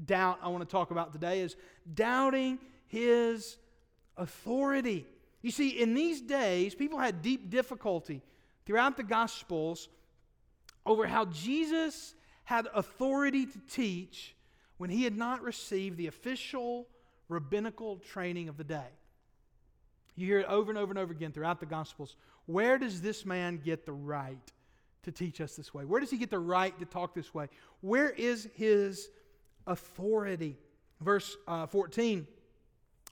doubt 0.05 0.39
I 0.41 0.47
want 0.49 0.61
to 0.61 0.71
talk 0.71 0.91
about 0.91 1.11
today 1.11 1.41
is 1.41 1.55
doubting 1.93 2.59
his 2.85 3.57
authority. 4.15 5.05
You 5.41 5.51
see, 5.51 5.69
in 5.69 5.93
these 5.93 6.21
days, 6.21 6.75
people 6.75 6.99
had 6.99 7.21
deep 7.21 7.50
difficulty 7.50 8.22
throughout 8.65 8.98
the 8.98 9.03
Gospels 9.03 9.89
over 10.85 11.07
how 11.07 11.25
Jesus 11.25 12.15
had 12.43 12.67
authority 12.74 13.46
to 13.46 13.59
teach 13.70 14.35
when 14.77 14.90
he 14.90 15.03
had 15.03 15.18
not 15.18 15.42
received 15.42 15.98
the 15.98 16.07
official 16.07 16.87
rabbinical 17.29 17.98
training 17.98 18.50
of 18.50 18.57
the 18.57 18.63
day. 18.63 18.87
You 20.16 20.25
hear 20.25 20.40
it 20.40 20.48
over 20.48 20.72
and 20.72 20.77
over 20.77 20.92
and 20.92 21.00
over 21.00 21.11
again 21.11 21.31
throughout 21.31 21.59
the 21.59 21.66
Gospels. 21.66 22.16
Where 22.46 22.77
does 22.77 23.01
this 23.01 23.25
man 23.25 23.61
get 23.63 23.85
the 23.85 23.94
right 23.94 24.51
to 25.03 25.11
teach 25.11 25.42
us 25.42 25.55
this 25.55 25.74
way? 25.74 25.85
Where 25.85 26.00
does 26.00 26.09
he 26.09 26.18
get 26.18 26.31
the 26.31 26.40
right 26.40 26.77
to 26.79 26.85
talk 26.85 27.13
this 27.13 27.33
way? 27.33 27.50
Where 27.81 28.09
is 28.09 28.48
his 28.55 29.09
authority? 29.68 30.57
Verse 31.01 31.37
uh, 31.48 31.68
14 31.68 32.27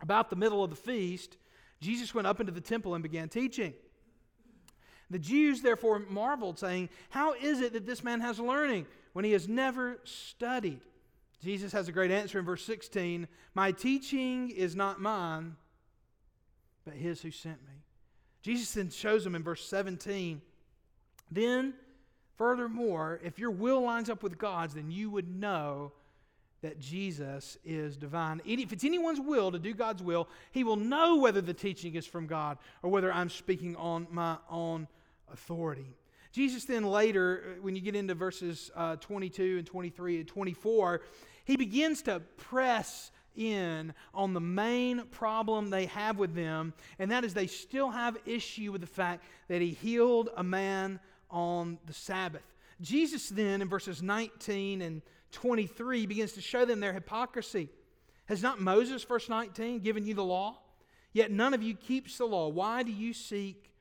About 0.01 0.29
the 0.29 0.35
middle 0.35 0.63
of 0.63 0.71
the 0.71 0.75
feast, 0.75 1.37
Jesus 1.79 2.15
went 2.15 2.27
up 2.27 2.39
into 2.39 2.51
the 2.51 2.61
temple 2.61 2.95
and 2.95 3.03
began 3.03 3.29
teaching. 3.29 3.73
The 5.11 5.19
Jews 5.19 5.61
therefore 5.61 5.99
marveled, 6.09 6.57
saying, 6.57 6.89
How 7.09 7.33
is 7.33 7.61
it 7.61 7.73
that 7.73 7.85
this 7.85 8.03
man 8.03 8.21
has 8.21 8.39
learning 8.39 8.87
when 9.13 9.23
he 9.23 9.33
has 9.33 9.47
never 9.47 9.99
studied? 10.03 10.81
Jesus 11.43 11.71
has 11.73 11.87
a 11.87 11.91
great 11.91 12.11
answer 12.11 12.39
in 12.39 12.45
verse 12.45 12.63
16 12.65 13.27
My 13.53 13.71
teaching 13.71 14.49
is 14.49 14.75
not 14.75 15.01
mine, 15.01 15.55
but 16.85 16.95
his 16.95 17.21
who 17.21 17.31
sent 17.31 17.61
me. 17.65 17.73
Jesus 18.41 18.73
then 18.73 18.89
shows 18.89 19.25
him 19.25 19.35
in 19.35 19.43
verse 19.43 19.67
17. 19.67 20.41
Then, 21.31 21.73
furthermore, 22.37 23.19
if 23.23 23.39
your 23.39 23.51
will 23.51 23.81
lines 23.81 24.09
up 24.09 24.21
with 24.21 24.37
God's, 24.37 24.75
then 24.75 24.91
you 24.91 25.09
would 25.09 25.27
know 25.27 25.91
that 26.61 26.79
Jesus 26.79 27.57
is 27.63 27.97
divine. 27.97 28.41
If 28.45 28.71
it's 28.71 28.83
anyone's 28.83 29.19
will 29.19 29.51
to 29.51 29.59
do 29.59 29.73
God's 29.73 30.01
will, 30.01 30.27
he 30.51 30.63
will 30.63 30.75
know 30.75 31.17
whether 31.17 31.41
the 31.41 31.53
teaching 31.53 31.95
is 31.95 32.05
from 32.05 32.27
God 32.27 32.57
or 32.81 32.89
whether 32.89 33.11
I'm 33.11 33.29
speaking 33.29 33.75
on 33.75 34.07
my 34.09 34.37
own 34.49 34.87
authority. 35.31 35.95
Jesus 36.35 36.65
then 36.65 36.83
later, 36.83 37.43
uh, 37.45 37.61
when 37.61 37.77
you 37.77 37.81
get 37.81 37.95
into 37.95 38.13
verses 38.13 38.69
uh, 38.75 38.97
22 38.97 39.55
and 39.59 39.65
23 39.65 40.17
and 40.17 40.27
24, 40.27 41.01
he 41.45 41.55
begins 41.55 42.01
to 42.01 42.19
press 42.35 43.09
in 43.37 43.93
on 44.13 44.33
the 44.33 44.41
main 44.41 45.05
problem 45.11 45.69
they 45.69 45.85
have 45.85 46.17
with 46.17 46.35
them, 46.35 46.73
and 46.99 47.09
that 47.09 47.23
is 47.23 47.33
they 47.33 47.47
still 47.47 47.89
have 47.89 48.17
issue 48.25 48.73
with 48.73 48.81
the 48.81 48.87
fact 48.87 49.23
that 49.47 49.61
he 49.61 49.69
healed 49.69 50.27
a 50.35 50.43
man 50.43 50.99
on 51.31 51.77
the 51.85 51.93
Sabbath. 51.93 52.43
Jesus 52.81 53.29
then, 53.29 53.61
in 53.61 53.69
verses 53.69 54.03
19 54.03 54.81
and 54.81 55.01
23, 55.31 56.05
begins 56.05 56.33
to 56.33 56.41
show 56.41 56.65
them 56.65 56.81
their 56.81 56.91
hypocrisy. 56.91 57.69
Has 58.25 58.43
not 58.43 58.59
Moses, 58.59 59.05
verse 59.05 59.29
19, 59.29 59.79
given 59.79 60.05
you 60.05 60.13
the 60.13 60.23
law? 60.23 60.57
Yet 61.13 61.31
none 61.31 61.53
of 61.53 61.63
you 61.63 61.75
keeps 61.75 62.17
the 62.17 62.25
law. 62.25 62.49
Why 62.49 62.83
do 62.83 62.91
you 62.91 63.13
seek 63.13 63.71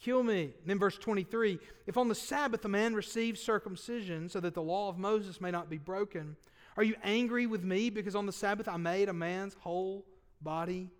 kill 0.00 0.22
me. 0.22 0.42
And 0.42 0.66
then 0.66 0.78
verse 0.78 0.98
23 0.98 1.58
If 1.86 1.96
on 1.96 2.08
the 2.08 2.14
Sabbath 2.14 2.64
a 2.64 2.68
man 2.68 2.94
receives 2.94 3.40
circumcision 3.40 4.28
so 4.28 4.40
that 4.40 4.54
the 4.54 4.62
law 4.62 4.88
of 4.88 4.98
Moses 4.98 5.40
may 5.40 5.50
not 5.50 5.70
be 5.70 5.78
broken, 5.78 6.36
are 6.76 6.82
you 6.82 6.96
angry 7.02 7.46
with 7.46 7.62
me 7.62 7.90
because 7.90 8.16
on 8.16 8.26
the 8.26 8.32
Sabbath 8.32 8.68
I 8.68 8.76
made 8.76 9.08
a 9.08 9.12
man's 9.12 9.54
whole 9.54 10.04
body 10.40 10.90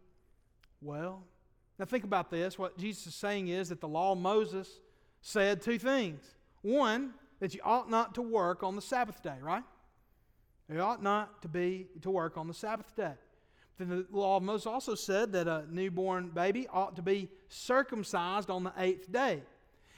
well? 0.81 1.25
Now 1.79 1.85
think 1.85 2.05
about 2.05 2.31
this. 2.31 2.59
What 2.59 2.79
Jesus 2.79 3.09
is 3.09 3.15
saying 3.15 3.49
is 3.49 3.71
that 3.71 3.81
the 3.81 3.89
law 3.89 4.13
of 4.13 4.19
Moses 4.19 4.69
said 5.21 5.61
two 5.61 5.79
things. 5.79 6.23
One, 6.63 7.15
that 7.41 7.55
you 7.55 7.61
ought 7.65 7.91
not 7.91 8.15
to 8.15 8.23
work 8.23 8.63
on 8.63 8.77
the 8.77 8.83
Sabbath 8.83 9.23
day, 9.23 9.37
right? 9.43 9.65
You 10.73 10.81
ought 10.81 11.03
not 11.03 11.43
to 11.43 11.49
be 11.49 11.89
to 12.03 12.11
work 12.11 12.39
on 12.39 12.49
the 12.49 12.55
Sabbath 12.55 12.95
day. 12.97 13.15
Then 13.79 13.89
the 13.89 14.07
law 14.11 14.37
of 14.37 14.43
Moses 14.43 14.67
also 14.67 14.95
said 14.95 15.33
that 15.33 15.49
a 15.49 15.65
newborn 15.71 16.29
baby 16.29 16.69
ought 16.69 16.97
to 16.97 17.03
be 17.03 17.29
circumcised 17.49 18.51
on 18.51 18.65
the 18.65 18.73
eighth 18.79 19.11
day. 19.11 19.43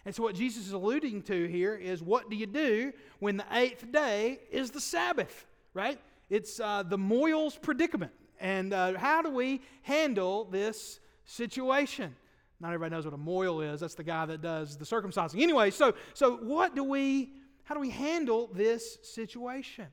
And 0.06 0.14
so, 0.14 0.22
what 0.22 0.34
Jesus 0.34 0.66
is 0.66 0.72
alluding 0.72 1.22
to 1.22 1.46
here 1.46 1.74
is 1.74 2.02
what 2.02 2.30
do 2.30 2.36
you 2.36 2.46
do 2.46 2.92
when 3.18 3.36
the 3.36 3.44
eighth 3.52 3.90
day 3.90 4.40
is 4.50 4.70
the 4.70 4.80
Sabbath, 4.80 5.46
right? 5.74 6.00
It's 6.30 6.60
uh, 6.60 6.84
the 6.84 6.96
mohel's 6.96 7.56
predicament. 7.56 8.12
And 8.40 8.72
uh, 8.72 8.98
how 8.98 9.22
do 9.22 9.30
we 9.30 9.62
handle 9.82 10.44
this 10.44 11.00
situation? 11.24 12.14
Not 12.60 12.68
everybody 12.68 12.94
knows 12.94 13.04
what 13.04 13.14
a 13.14 13.18
Moyle 13.18 13.60
is. 13.60 13.80
That's 13.80 13.94
the 13.94 14.04
guy 14.04 14.26
that 14.26 14.40
does 14.40 14.76
the 14.76 14.84
circumcising. 14.84 15.42
Anyway, 15.42 15.70
so, 15.70 15.94
so 16.14 16.36
what 16.36 16.74
do 16.74 16.84
we, 16.84 17.32
how 17.64 17.74
do 17.74 17.80
we 17.80 17.90
handle 17.90 18.48
this 18.52 18.98
situation? 19.02 19.86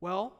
Well, 0.00 0.34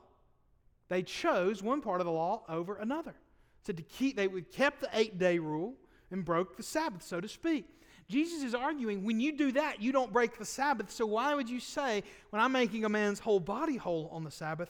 they 0.91 1.03
chose 1.03 1.63
one 1.63 1.81
part 1.81 2.01
of 2.01 2.05
the 2.05 2.13
law 2.13 2.43
over 2.49 2.75
another. 2.75 3.15
So 3.63 3.73
to 3.73 3.83
keep, 3.83 4.17
they 4.17 4.29
kept 4.29 4.81
the 4.81 4.91
eight 4.93 5.19
day 5.19 5.39
rule 5.39 5.75
and 6.11 6.25
broke 6.25 6.57
the 6.57 6.63
Sabbath, 6.63 7.03
so 7.03 7.21
to 7.21 7.29
speak. 7.29 7.65
Jesus 8.09 8.43
is 8.43 8.57
arguing 8.57 9.05
when 9.05 9.21
you 9.21 9.31
do 9.31 9.53
that, 9.53 9.81
you 9.81 9.93
don't 9.93 10.13
break 10.13 10.37
the 10.37 10.45
Sabbath. 10.45 10.91
So 10.91 11.07
why 11.07 11.33
would 11.33 11.49
you 11.49 11.61
say, 11.61 12.03
when 12.31 12.43
I'm 12.43 12.51
making 12.51 12.85
a 12.85 12.89
man's 12.89 13.21
whole 13.21 13.39
body 13.39 13.77
whole 13.77 14.11
on 14.13 14.25
the 14.25 14.33
Sabbath, 14.33 14.69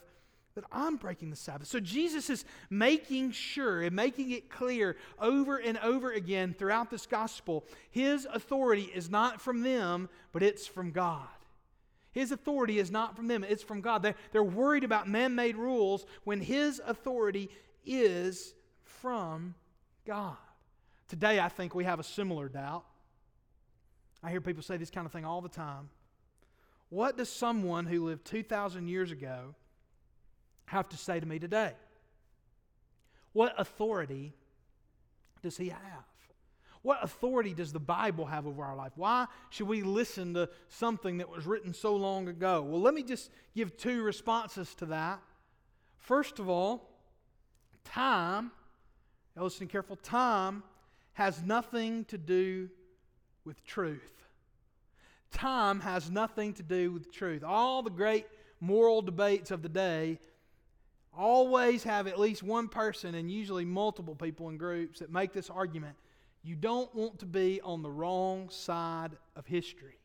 that 0.57 0.65
I'm 0.71 0.97
breaking 0.97 1.31
the 1.31 1.37
Sabbath? 1.37 1.67
So 1.67 1.81
Jesus 1.81 2.29
is 2.29 2.45
making 2.69 3.31
sure 3.31 3.81
and 3.81 3.97
making 3.97 4.33
it 4.33 4.51
clear 4.51 4.99
over 5.19 5.57
and 5.57 5.79
over 5.79 6.13
again 6.13 6.53
throughout 6.53 6.91
this 6.91 7.07
gospel 7.07 7.65
his 7.91 8.27
authority 8.31 8.91
is 8.95 9.09
not 9.09 9.41
from 9.41 9.63
them, 9.63 10.11
but 10.33 10.43
it's 10.43 10.67
from 10.67 10.91
God. 10.91 11.29
His 12.13 12.33
authority 12.33 12.79
is 12.79 12.91
not 12.91 13.17
from 13.17 13.29
them, 13.29 13.45
it's 13.45 13.63
from 13.63 13.81
God. 13.81 14.03
They're, 14.03 14.17
they're 14.33 14.43
worried 14.43 14.85
about 14.85 15.09
man 15.09 15.35
made 15.35 15.57
rules 15.57 16.05
when 16.25 16.41
His 16.41 16.81
authority 16.85 17.51
is 17.85 18.55
from 18.83 19.55
God. 20.07 20.37
Today, 21.09 21.41
I 21.41 21.49
think 21.49 21.75
we 21.75 21.85
have 21.85 22.01
a 22.01 22.05
similar 22.05 22.49
doubt. 22.49 22.85
I 24.23 24.31
hear 24.31 24.41
people 24.41 24.63
say 24.63 24.77
this 24.77 24.91
kind 24.91 25.07
of 25.07 25.13
thing 25.13 25.25
all 25.25 25.41
the 25.41 25.49
time. 25.49 25.89
What 26.89 27.17
does 27.17 27.29
someone 27.29 27.87
who 27.87 28.05
lived 28.05 28.25
2,000 28.27 28.89
years 28.89 29.13
ago 29.13 29.55
have 30.67 30.89
to 30.91 30.97
say 30.97 31.21
to 31.21 31.27
me 31.27 31.39
today? 31.39 31.73
What 33.33 33.55
authority 33.59 34.35
does 35.43 35.57
he 35.57 35.69
have? 35.69 36.10
What 36.83 37.03
authority 37.03 37.53
does 37.53 37.73
the 37.73 37.81
Bible 37.81 38.27
have 38.27 38.47
over 38.47 38.65
our 38.65 38.75
life? 38.75 38.93
Why 38.97 39.27
should 39.51 39.69
we 39.69 39.83
listen 39.83 40.35
to 40.35 40.49
something 40.69 41.19
that 41.19 41.29
was 41.29 41.47
written 41.47 41.75
so 41.75 41.95
long 41.95 42.29
ago? 42.29 42.63
Well, 42.63 42.81
let 42.81 42.95
me 42.95 43.03
just 43.03 43.31
give 43.55 43.77
two 43.77 44.03
responses 44.03 44.75
to 44.77 44.87
that. 44.87 45.21
First 45.99 46.39
of 46.39 46.49
all, 46.49 46.89
time, 47.85 48.51
now 49.37 49.45
listen 49.45 49.67
careful, 49.67 49.97
time 49.97 50.63
has 51.13 51.43
nothing 51.43 52.07
to 52.07 52.17
do 52.17 52.71
with 53.45 53.63
truth. 53.65 54.13
Time 55.33 55.81
has 55.81 56.11
nothing 56.11 56.55
to 56.55 56.63
do 56.63 56.93
with 56.93 57.13
truth. 57.13 57.45
All 57.45 57.83
the 57.83 57.91
great 57.91 58.27
moral 58.59 59.03
debates 59.03 59.51
of 59.51 59.63
the 59.63 59.69
day 59.69 60.19
always 61.17 61.85
have 61.85 62.07
at 62.07 62.19
least 62.19 62.43
one 62.43 62.69
person 62.69 63.15
and 63.15 63.31
usually 63.31 63.65
multiple 63.65 64.15
people 64.15 64.49
in 64.49 64.57
groups 64.57 65.01
that 65.01 65.13
make 65.13 65.33
this 65.33 65.51
argument. 65.51 65.97
You 66.43 66.57
don't 66.57 66.93
want 66.95 67.19
to 67.21 67.27
be 67.27 67.61
on 67.63 67.83
the 67.83 67.91
wrong 67.91 68.49
side 68.49 69.11
of 69.37 69.47
history. 69.47 69.99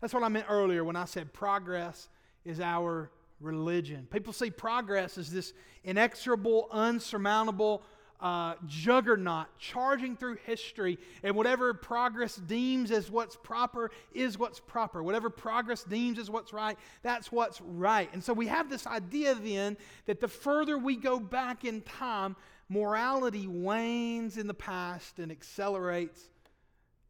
That's 0.00 0.14
what 0.14 0.22
I 0.22 0.28
meant 0.28 0.46
earlier 0.48 0.84
when 0.84 0.96
I 0.96 1.04
said 1.04 1.32
progress 1.32 2.08
is 2.44 2.60
our 2.60 3.10
religion. 3.40 4.06
People 4.10 4.32
see 4.32 4.50
progress 4.50 5.18
as 5.18 5.30
this 5.30 5.52
inexorable, 5.84 6.68
unsurmountable 6.70 7.82
uh, 8.20 8.54
juggernaut 8.66 9.46
charging 9.58 10.16
through 10.16 10.36
history, 10.44 10.98
and 11.22 11.36
whatever 11.36 11.72
progress 11.72 12.36
deems 12.36 12.90
as 12.90 13.10
what's 13.10 13.36
proper 13.36 13.90
is 14.12 14.38
what's 14.38 14.58
proper. 14.60 15.02
Whatever 15.02 15.30
progress 15.30 15.84
deems 15.84 16.18
as 16.18 16.28
what's 16.28 16.52
right, 16.52 16.76
that's 17.02 17.30
what's 17.30 17.60
right. 17.60 18.08
And 18.12 18.22
so 18.22 18.32
we 18.32 18.48
have 18.48 18.68
this 18.68 18.86
idea 18.86 19.34
then 19.36 19.76
that 20.06 20.20
the 20.20 20.28
further 20.28 20.78
we 20.78 20.96
go 20.96 21.20
back 21.20 21.64
in 21.64 21.80
time, 21.82 22.34
morality 22.68 23.46
wanes 23.46 24.36
in 24.36 24.46
the 24.46 24.54
past 24.54 25.18
and 25.18 25.32
accelerates 25.32 26.22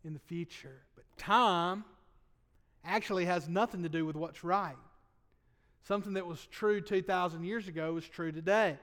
in 0.05 0.13
the 0.13 0.21
future. 0.21 0.83
But 0.95 1.05
time 1.17 1.85
actually 2.85 3.25
has 3.27 3.49
nothing 3.49 3.83
to 3.83 3.89
do 3.89 4.07
with 4.07 4.17
what's 4.17 4.45
right. 4.45 4.77
Something 5.85 6.15
that 6.15 6.27
was 6.27 6.45
true 6.47 6.81
2,000 6.81 7.45
years 7.45 7.67
ago 7.67 7.97
is 7.97 8.09
true 8.09 8.31
today. 8.33 8.77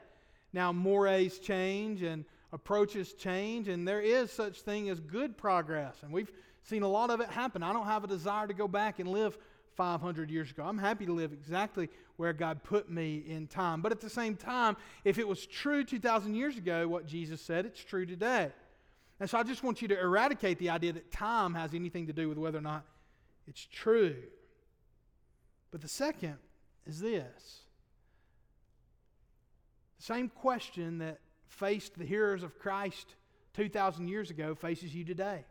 Now, 0.53 0.71
mores 0.71 1.39
change 1.39 2.01
and 2.01 2.25
approaches 2.51 3.13
change, 3.13 3.67
and 3.67 3.87
there 3.87 4.01
is 4.01 4.31
such 4.31 4.61
thing 4.61 4.89
as 4.89 4.99
good 4.99 5.37
progress. 5.37 5.95
And 6.01 6.11
we've 6.11 6.31
seen 6.63 6.83
a 6.83 6.87
lot 6.87 7.09
of 7.09 7.19
it 7.21 7.29
happen. 7.29 7.61
I 7.61 7.73
don't 7.73 7.85
have 7.85 8.03
a 8.03 8.07
desire 8.07 8.47
to 8.47 8.53
go 8.53 8.67
back 8.67 8.99
and 8.99 9.09
live 9.09 9.37
500 9.75 10.29
years 10.29 10.51
ago. 10.51 10.63
I'm 10.63 10.77
happy 10.77 11.05
to 11.05 11.13
live 11.13 11.33
exactly 11.33 11.89
where 12.17 12.33
God 12.33 12.63
put 12.63 12.89
me 12.89 13.23
in 13.27 13.47
time. 13.47 13.81
But 13.81 13.91
at 13.91 14.01
the 14.01 14.09
same 14.09 14.35
time, 14.35 14.77
if 15.03 15.17
it 15.17 15.27
was 15.27 15.45
true 15.45 15.83
2,000 15.83 16.35
years 16.35 16.57
ago, 16.57 16.87
what 16.87 17.05
Jesus 17.05 17.41
said, 17.41 17.65
it's 17.65 17.83
true 17.83 18.05
today. 18.05 18.51
And 19.19 19.29
so 19.29 19.37
I 19.37 19.43
just 19.43 19.63
want 19.63 19.81
you 19.81 19.87
to 19.89 19.99
eradicate 19.99 20.59
the 20.59 20.69
idea 20.69 20.93
that 20.93 21.11
time 21.11 21.53
has 21.53 21.73
anything 21.73 22.07
to 22.07 22.13
do 22.13 22.27
with 22.27 22.37
whether 22.37 22.57
or 22.57 22.61
not 22.61 22.85
it's 23.47 23.65
true. 23.65 24.15
But 25.71 25.81
the 25.81 25.87
second 25.87 26.37
is 26.85 26.99
this 26.99 27.61
the 29.97 30.03
same 30.03 30.29
question 30.29 30.99
that 30.99 31.19
faced 31.47 31.97
the 31.97 32.05
hearers 32.05 32.43
of 32.43 32.59
Christ 32.59 33.15
2,000 33.53 34.07
years 34.07 34.29
ago 34.29 34.53
faces 34.55 34.93
you 34.93 35.05
today. 35.05 35.45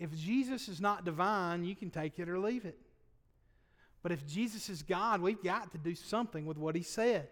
If 0.00 0.16
Jesus 0.16 0.68
is 0.68 0.80
not 0.80 1.04
divine, 1.04 1.62
you 1.64 1.76
can 1.76 1.90
take 1.90 2.18
it 2.18 2.28
or 2.28 2.38
leave 2.38 2.64
it. 2.64 2.78
But 4.02 4.12
if 4.12 4.26
Jesus 4.26 4.70
is 4.70 4.82
God, 4.82 5.20
we've 5.20 5.42
got 5.42 5.72
to 5.72 5.78
do 5.78 5.94
something 5.94 6.46
with 6.46 6.56
what 6.56 6.74
he 6.74 6.82
said. 6.82 7.28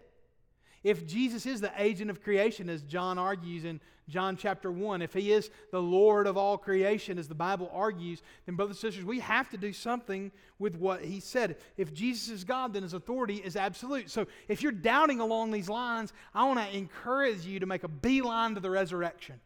If 0.83 1.05
Jesus 1.05 1.45
is 1.45 1.59
the 1.59 1.73
agent 1.77 2.09
of 2.09 2.23
creation, 2.23 2.69
as 2.69 2.83
John 2.83 3.17
argues 3.17 3.65
in 3.65 3.81
John 4.07 4.37
chapter 4.37 4.71
1, 4.71 5.01
if 5.01 5.13
he 5.13 5.31
is 5.31 5.49
the 5.71 5.81
Lord 5.81 6.25
of 6.25 6.37
all 6.37 6.57
creation, 6.57 7.17
as 7.17 7.27
the 7.27 7.35
Bible 7.35 7.69
argues, 7.73 8.21
then, 8.45 8.55
brothers 8.55 8.77
and 8.77 8.81
sisters, 8.81 9.03
we 9.03 9.19
have 9.19 9.49
to 9.49 9.57
do 9.57 9.73
something 9.73 10.31
with 10.57 10.75
what 10.75 11.03
he 11.03 11.19
said. 11.19 11.57
If 11.75 11.93
Jesus 11.93 12.29
is 12.29 12.43
God, 12.43 12.73
then 12.73 12.83
his 12.83 12.93
authority 12.93 13.35
is 13.37 13.55
absolute. 13.55 14.09
So 14.09 14.27
if 14.47 14.61
you're 14.61 14.71
doubting 14.71 15.19
along 15.19 15.51
these 15.51 15.69
lines, 15.69 16.13
I 16.33 16.45
want 16.45 16.59
to 16.59 16.77
encourage 16.77 17.45
you 17.45 17.59
to 17.59 17.65
make 17.65 17.83
a 17.83 17.89
beeline 17.89 18.53
to 18.53 18.61
the 18.61 18.69
resurrection. 18.69 19.39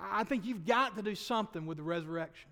I 0.00 0.24
think 0.24 0.44
you've 0.44 0.66
got 0.66 0.96
to 0.96 1.02
do 1.02 1.14
something 1.14 1.66
with 1.66 1.76
the 1.76 1.82
resurrection. 1.82 2.50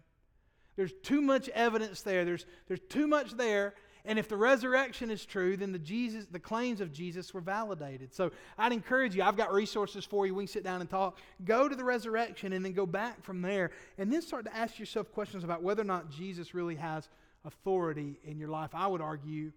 There's 0.77 0.93
too 1.03 1.23
much 1.23 1.49
evidence 1.51 2.03
there. 2.03 2.25
There's, 2.25 2.45
there's 2.69 2.81
too 2.89 3.07
much 3.07 3.33
there 3.33 3.75
and 4.07 4.21
if 4.21 4.29
the 4.29 4.37
resurrection 4.37 5.11
is 5.11 5.27
true, 5.27 5.57
then 5.57 5.73
the 5.73 5.81
Jesus, 5.81 6.27
the 6.31 6.39
claims 6.39 6.81
of 6.81 6.93
Jesus 6.93 7.35
were 7.35 7.41
validated. 7.41 8.15
So 8.15 8.31
I'd 8.57 8.73
encourage 8.73 9.17
you, 9.17 9.25
I've 9.25 9.37
got 9.37 9.53
resources 9.53 10.05
for 10.05 10.27
you. 10.27 10.35
We 10.35 10.45
can 10.45 10.53
sit 10.53 10.63
down 10.63 10.81
and 10.81 10.89
talk. 10.89 11.19
Go 11.45 11.69
to 11.69 11.75
the 11.75 11.85
resurrection 11.85 12.53
and 12.53 12.65
then 12.65 12.73
go 12.73 12.87
back 12.87 13.25
from 13.25 13.43
there. 13.43 13.73
And 13.99 14.13
then 14.13 14.23
start 14.23 14.45
to 14.45 14.57
ask 14.57 14.79
yourself 14.79 15.11
questions 15.13 15.43
about 15.43 15.65
whether 15.65 15.83
or 15.83 15.87
not 15.87 16.09
Jesus 16.09 16.55
really 16.55 16.77
has 16.77 17.09
authority 17.45 18.21
in 18.25 18.39
your 18.39 18.49
life. 18.49 18.71
I 18.75 18.87
would 18.87 19.01
argue 19.01 19.51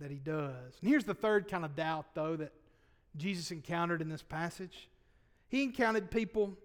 that 0.00 0.10
he 0.10 0.18
does. 0.18 0.74
And 0.80 0.90
here's 0.90 1.04
the 1.04 1.14
third 1.14 1.46
kind 1.46 1.64
of 1.64 1.76
doubt, 1.76 2.06
though, 2.14 2.34
that 2.34 2.52
Jesus 3.16 3.52
encountered 3.52 4.02
in 4.02 4.08
this 4.08 4.22
passage. 4.22 4.88
He 5.52 5.62
encountered 5.62 6.10
people 6.10 6.56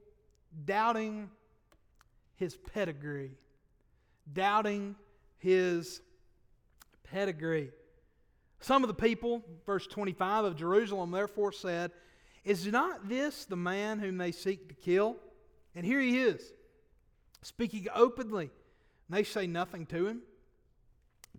doubting 0.64 1.30
his 2.38 2.56
pedigree, 2.56 3.32
doubting 4.32 4.96
his 5.40 6.00
pedigree. 7.04 7.72
Some 8.62 8.86
of 8.86 8.88
the 8.88 8.94
people, 8.94 9.44
verse 9.66 9.88
25 9.88 10.46
of 10.46 10.56
Jerusalem, 10.56 11.12
therefore 11.12 11.52
said, 11.52 11.92
Is 12.46 12.66
not 12.66 13.10
this 13.10 13.44
the 13.44 13.58
man 13.58 14.00
whom 14.00 14.18
they 14.18 14.32
seek 14.32 14.70
to 14.70 14.76
kill? 14.76 15.18
And 15.76 15.86
here 15.86 16.00
he 16.00 16.20
is, 16.20 16.54
speaking 17.42 17.88
openly. 17.94 18.50
And 19.10 19.18
they 19.18 19.24
say 19.24 19.48
nothing 19.48 19.86
to 19.88 20.08
him. 20.08 20.22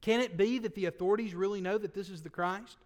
Can 0.03 0.21
it 0.21 0.37
be 0.37 0.59
that 0.59 0.75
the 0.75 0.85
authorities 0.85 1.35
really 1.35 1.63
know 1.63 1.79
that 1.79 1.95
this 1.95 2.11
is 2.11 2.23
the 2.23 2.29
Christ? 2.29 2.77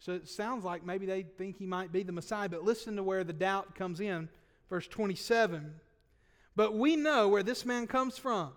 So 0.00 0.12
it 0.12 0.28
sounds 0.28 0.64
like 0.64 0.84
maybe 0.84 1.04
they 1.04 1.22
think 1.22 1.58
he 1.58 1.66
might 1.66 1.92
be 1.92 2.02
the 2.02 2.12
Messiah, 2.12 2.48
but 2.48 2.64
listen 2.64 2.96
to 2.96 3.02
where 3.02 3.22
the 3.22 3.34
doubt 3.34 3.74
comes 3.74 4.00
in. 4.00 4.30
Verse 4.70 4.88
27 4.88 5.74
But 6.56 6.74
we 6.74 6.96
know 6.96 7.28
where 7.28 7.42
this 7.42 7.66
man 7.66 7.86
comes 7.86 8.16
from. 8.16 8.52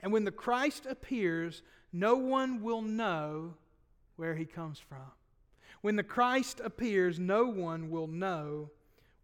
And 0.00 0.12
when 0.12 0.24
the 0.24 0.30
Christ 0.30 0.86
appears, 0.86 1.62
no 1.92 2.14
one 2.14 2.62
will 2.62 2.82
know 2.82 3.54
where 4.14 4.36
he 4.36 4.44
comes 4.44 4.78
from. 4.78 5.10
When 5.80 5.96
the 5.96 6.04
Christ 6.04 6.60
appears, 6.62 7.18
no 7.18 7.46
one 7.46 7.90
will 7.90 8.06
know 8.06 8.70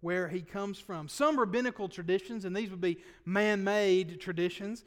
where 0.00 0.28
he 0.28 0.42
comes 0.42 0.80
from. 0.80 1.08
Some 1.08 1.38
rabbinical 1.38 1.88
traditions, 1.88 2.44
and 2.44 2.56
these 2.56 2.70
would 2.70 2.80
be 2.80 2.98
man 3.24 3.62
made 3.62 4.20
traditions, 4.20 4.84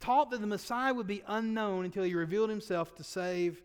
taught 0.00 0.30
that 0.30 0.42
the 0.42 0.46
Messiah 0.46 0.92
would 0.92 1.06
be 1.06 1.22
unknown 1.26 1.86
until 1.86 2.04
he 2.04 2.14
revealed 2.14 2.50
himself 2.50 2.94
to 2.96 3.04
save 3.04 3.62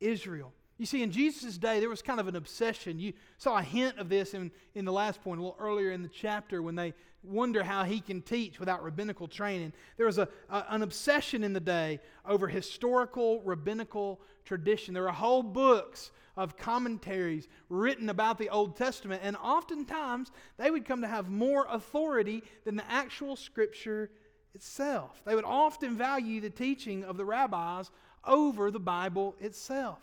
Israel. 0.00 0.52
You 0.78 0.86
see, 0.86 1.02
in 1.02 1.10
Jesus' 1.12 1.58
day, 1.58 1.80
there 1.80 1.88
was 1.88 2.02
kind 2.02 2.18
of 2.18 2.28
an 2.28 2.36
obsession. 2.36 2.98
You 2.98 3.12
saw 3.36 3.58
a 3.58 3.62
hint 3.62 3.98
of 3.98 4.08
this 4.08 4.34
in, 4.34 4.50
in 4.74 4.84
the 4.84 4.92
last 4.92 5.22
point, 5.22 5.38
a 5.38 5.42
little 5.42 5.58
earlier 5.60 5.90
in 5.90 6.02
the 6.02 6.08
chapter, 6.08 6.62
when 6.62 6.74
they 6.74 6.94
wonder 7.22 7.62
how 7.62 7.84
he 7.84 8.00
can 8.00 8.20
teach 8.20 8.58
without 8.58 8.82
rabbinical 8.82 9.28
training. 9.28 9.72
There 9.96 10.06
was 10.06 10.18
a, 10.18 10.28
a, 10.50 10.64
an 10.70 10.82
obsession 10.82 11.44
in 11.44 11.52
the 11.52 11.60
day 11.60 12.00
over 12.26 12.48
historical 12.48 13.40
rabbinical 13.42 14.20
tradition. 14.44 14.94
There 14.94 15.04
were 15.04 15.12
whole 15.12 15.42
books 15.42 16.10
of 16.36 16.56
commentaries 16.56 17.46
written 17.68 18.08
about 18.08 18.38
the 18.38 18.48
Old 18.48 18.76
Testament, 18.76 19.20
and 19.22 19.36
oftentimes 19.36 20.32
they 20.56 20.70
would 20.70 20.84
come 20.84 21.02
to 21.02 21.08
have 21.08 21.28
more 21.28 21.66
authority 21.70 22.42
than 22.64 22.76
the 22.76 22.90
actual 22.90 23.36
Scripture 23.36 24.10
itself. 24.54 25.22
They 25.24 25.34
would 25.34 25.44
often 25.44 25.96
value 25.96 26.40
the 26.40 26.50
teaching 26.50 27.04
of 27.04 27.16
the 27.16 27.24
rabbis 27.24 27.90
over 28.24 28.70
the 28.70 28.80
Bible 28.80 29.36
itself. 29.40 30.00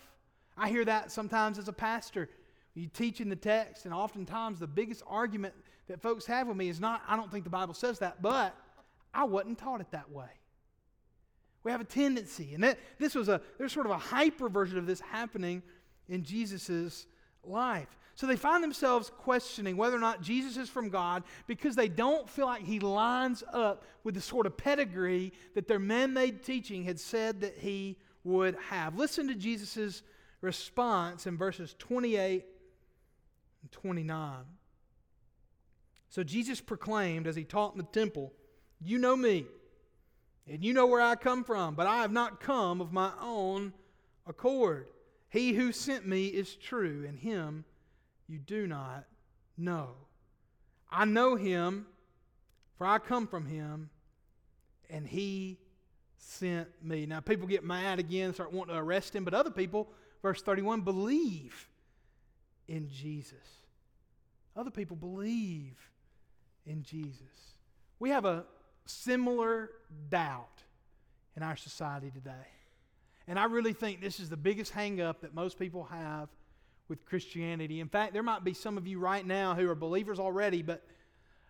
I 0.59 0.69
hear 0.69 0.85
that 0.85 1.11
sometimes 1.11 1.57
as 1.57 1.67
a 1.67 1.73
pastor. 1.73 2.29
You 2.75 2.87
teach 2.87 3.19
in 3.19 3.29
the 3.29 3.35
text, 3.35 3.85
and 3.85 3.93
oftentimes 3.93 4.59
the 4.59 4.67
biggest 4.67 5.03
argument 5.07 5.53
that 5.87 6.01
folks 6.01 6.25
have 6.27 6.47
with 6.47 6.57
me 6.57 6.69
is 6.69 6.79
not, 6.79 7.01
I 7.07 7.15
don't 7.15 7.31
think 7.31 7.43
the 7.43 7.49
Bible 7.49 7.73
says 7.73 7.99
that, 7.99 8.21
but 8.21 8.55
I 9.13 9.23
wasn't 9.23 9.57
taught 9.57 9.81
it 9.81 9.91
that 9.91 10.11
way. 10.11 10.29
We 11.63 11.71
have 11.71 11.81
a 11.81 11.85
tendency, 11.85 12.53
and 12.53 12.63
that, 12.63 12.77
this 12.99 13.15
was 13.15 13.27
a, 13.27 13.41
there's 13.57 13.73
sort 13.73 13.85
of 13.85 13.91
a 13.91 13.97
hyper 13.97 14.49
version 14.49 14.77
of 14.77 14.85
this 14.85 15.01
happening 15.01 15.63
in 16.07 16.23
Jesus' 16.23 17.05
life. 17.43 17.87
So 18.15 18.27
they 18.27 18.35
find 18.35 18.63
themselves 18.63 19.09
questioning 19.17 19.77
whether 19.77 19.95
or 19.95 20.01
not 20.01 20.21
Jesus 20.21 20.57
is 20.57 20.69
from 20.69 20.89
God 20.89 21.23
because 21.47 21.75
they 21.75 21.87
don't 21.87 22.29
feel 22.29 22.45
like 22.45 22.63
he 22.63 22.79
lines 22.79 23.43
up 23.53 23.83
with 24.03 24.15
the 24.15 24.21
sort 24.21 24.45
of 24.45 24.57
pedigree 24.57 25.31
that 25.55 25.67
their 25.67 25.79
man 25.79 26.13
made 26.13 26.43
teaching 26.43 26.83
had 26.83 26.99
said 26.99 27.41
that 27.41 27.57
he 27.57 27.97
would 28.25 28.57
have. 28.69 28.97
Listen 28.97 29.27
to 29.29 29.35
Jesus' 29.35 30.03
response 30.41 31.28
in 31.28 31.38
verses 31.38 31.75
28 31.80 32.45
and 33.62 33.71
29. 33.71 34.38
So 36.10 36.23
Jesus 36.23 36.60
proclaimed 36.62 37.28
as 37.28 37.36
he 37.36 37.43
taught 37.43 37.73
in 37.73 37.78
the 37.78 37.84
temple, 37.84 38.34
You 38.82 38.97
know 38.97 39.15
me, 39.15 39.45
and 40.47 40.63
you 40.63 40.73
know 40.73 40.88
where 40.88 41.02
I 41.02 41.15
come 41.15 41.43
from, 41.43 41.75
but 41.75 41.88
I 41.88 42.02
have 42.02 42.12
not 42.12 42.39
come 42.39 42.82
of 42.82 42.91
my 42.91 43.12
own 43.21 43.73
accord. 44.25 44.88
He 45.30 45.54
who 45.54 45.71
sent 45.71 46.08
me 46.08 46.28
is 46.28 46.56
true, 46.56 47.06
and 47.08 47.17
him 47.19 47.65
you 48.28 48.39
do 48.39 48.65
not 48.65 49.06
know. 49.58 49.89
I 50.91 51.06
know 51.06 51.36
him, 51.36 51.86
for 52.78 52.88
I 52.88 52.97
come 52.97 53.28
from 53.28 53.45
him, 53.45 53.91
and 54.89 55.06
he 55.06 55.60
sent 56.17 56.67
me. 56.84 57.06
Now, 57.06 57.19
people 57.19 57.47
get 57.47 57.63
mad 57.63 57.99
again, 57.99 58.34
start 58.34 58.52
wanting 58.52 58.73
to 58.73 58.82
arrest 58.82 59.15
him, 59.15 59.23
but 59.23 59.36
other 59.36 59.52
people, 59.52 59.89
verse 60.21 60.41
31, 60.41 60.82
believe 60.82 61.67
in 62.67 62.89
Jesus. 62.89 63.38
Other 64.55 64.71
people 64.71 64.95
believe 64.95 65.77
in 66.65 66.84
Jesus. 66.84 67.55
We 67.99 68.10
have 68.10 68.25
a 68.25 68.45
similar 68.86 69.69
doubt 70.10 70.63
in 71.36 71.43
our 71.43 71.55
society 71.55 72.12
today. 72.12 72.47
And 73.27 73.38
I 73.38 73.45
really 73.45 73.73
think 73.73 74.01
this 74.01 74.19
is 74.19 74.29
the 74.29 74.38
biggest 74.38 74.73
hangup 74.73 75.21
that 75.21 75.34
most 75.34 75.60
people 75.60 75.84
have 75.86 76.29
with 76.88 77.05
Christianity. 77.05 77.79
In 77.79 77.88
fact, 77.88 78.13
there 78.13 78.23
might 78.23 78.43
be 78.43 78.53
some 78.53 78.77
of 78.77 78.88
you 78.88 78.99
right 78.99 79.25
now 79.25 79.53
who 79.53 79.69
are 79.69 79.75
believers 79.75 80.19
already, 80.19 80.63
but 80.63 80.84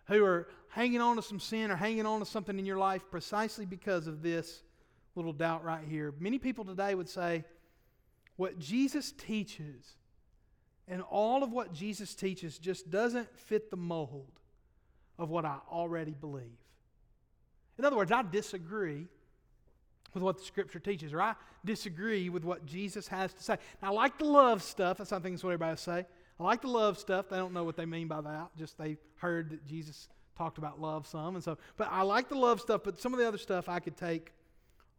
who 0.04 0.22
are 0.24 0.48
hanging 0.68 1.00
on 1.00 1.16
to 1.16 1.22
some 1.22 1.40
sin 1.40 1.70
or 1.70 1.76
hanging 1.76 2.04
on 2.04 2.20
to 2.20 2.26
something 2.26 2.58
in 2.58 2.66
your 2.66 2.76
life 2.76 3.02
precisely 3.10 3.64
because 3.64 4.06
of 4.06 4.22
this 4.22 4.62
little 5.14 5.32
doubt 5.32 5.64
right 5.64 5.84
here. 5.88 6.12
Many 6.20 6.38
people 6.38 6.64
today 6.64 6.94
would 6.94 7.08
say, 7.08 7.44
what 8.40 8.58
Jesus 8.58 9.12
teaches 9.12 9.98
and 10.88 11.02
all 11.02 11.44
of 11.44 11.52
what 11.52 11.74
Jesus 11.74 12.14
teaches 12.14 12.58
just 12.58 12.90
doesn't 12.90 13.28
fit 13.38 13.70
the 13.70 13.76
mold 13.76 14.32
of 15.18 15.28
what 15.28 15.44
I 15.44 15.58
already 15.70 16.14
believe. 16.18 16.56
In 17.78 17.84
other 17.84 17.96
words, 17.98 18.10
I 18.10 18.22
disagree 18.22 19.08
with 20.14 20.22
what 20.22 20.38
the 20.38 20.44
scripture 20.44 20.78
teaches, 20.78 21.12
or 21.12 21.20
I 21.20 21.34
disagree 21.66 22.30
with 22.30 22.42
what 22.42 22.64
Jesus 22.64 23.06
has 23.08 23.34
to 23.34 23.42
say. 23.42 23.58
Now, 23.82 23.88
I 23.88 23.90
like 23.90 24.16
the 24.16 24.24
love 24.24 24.62
stuff. 24.62 24.96
That's 24.96 25.10
something 25.10 25.34
that's 25.34 25.44
what 25.44 25.50
everybody 25.50 25.76
say. 25.76 26.06
I 26.38 26.42
like 26.42 26.62
the 26.62 26.68
love 26.68 26.96
stuff. 26.96 27.28
They 27.28 27.36
don't 27.36 27.52
know 27.52 27.64
what 27.64 27.76
they 27.76 27.84
mean 27.84 28.08
by 28.08 28.22
that. 28.22 28.48
Just 28.56 28.78
they 28.78 28.96
heard 29.16 29.50
that 29.50 29.66
Jesus 29.66 30.08
talked 30.38 30.56
about 30.56 30.80
love 30.80 31.06
some, 31.06 31.34
and 31.34 31.44
so. 31.44 31.58
But 31.76 31.88
I 31.90 32.00
like 32.04 32.30
the 32.30 32.38
love 32.38 32.62
stuff. 32.62 32.80
But 32.84 32.98
some 32.98 33.12
of 33.12 33.18
the 33.18 33.28
other 33.28 33.36
stuff 33.36 33.68
I 33.68 33.80
could 33.80 33.98
take 33.98 34.32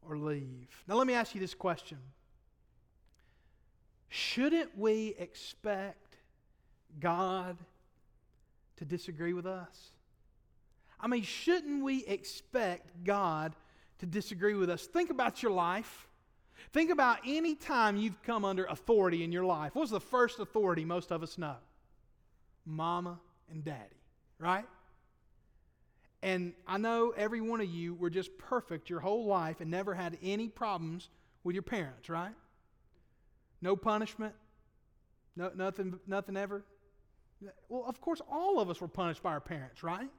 or 0.07 0.15
leave. 0.15 0.67
Now, 0.87 0.93
let 0.93 1.07
me 1.07 1.15
ask 1.15 1.33
you 1.33 1.41
this 1.41 1.55
question: 1.55 1.97
Shouldn't 4.13 4.77
we 4.77 5.15
expect 5.17 6.17
God 6.99 7.57
to 8.75 8.83
disagree 8.83 9.31
with 9.31 9.45
us? 9.45 9.91
I 10.99 11.07
mean, 11.07 11.23
shouldn't 11.23 11.81
we 11.81 12.05
expect 12.05 13.05
God 13.05 13.55
to 13.99 14.05
disagree 14.05 14.53
with 14.53 14.69
us? 14.69 14.85
Think 14.85 15.11
about 15.11 15.41
your 15.41 15.53
life. 15.53 16.09
Think 16.73 16.91
about 16.91 17.19
any 17.25 17.55
time 17.55 17.95
you've 17.95 18.21
come 18.23 18.43
under 18.43 18.65
authority 18.65 19.23
in 19.23 19.31
your 19.31 19.45
life. 19.45 19.73
What 19.75 19.83
was 19.83 19.91
the 19.91 20.01
first 20.01 20.39
authority 20.39 20.83
most 20.83 21.13
of 21.13 21.23
us 21.23 21.37
know? 21.37 21.55
Mama 22.65 23.17
and 23.49 23.63
daddy, 23.63 23.95
right? 24.39 24.65
And 26.21 26.51
I 26.67 26.77
know 26.77 27.13
every 27.15 27.39
one 27.39 27.61
of 27.61 27.69
you 27.69 27.93
were 27.93 28.09
just 28.09 28.37
perfect 28.37 28.89
your 28.89 28.99
whole 28.99 29.25
life 29.25 29.61
and 29.61 29.71
never 29.71 29.93
had 29.93 30.17
any 30.21 30.49
problems 30.49 31.07
with 31.45 31.55
your 31.55 31.63
parents, 31.63 32.09
right? 32.09 32.33
No 33.61 33.75
punishment, 33.75 34.33
no, 35.35 35.51
nothing, 35.55 35.99
nothing 36.07 36.37
ever. 36.37 36.63
Well, 37.69 37.85
of 37.87 38.01
course, 38.01 38.21
all 38.31 38.59
of 38.59 38.69
us 38.69 38.81
were 38.81 38.87
punished 38.87 39.23
by 39.23 39.31
our 39.31 39.39
parents, 39.39 39.83
right? 39.83 40.09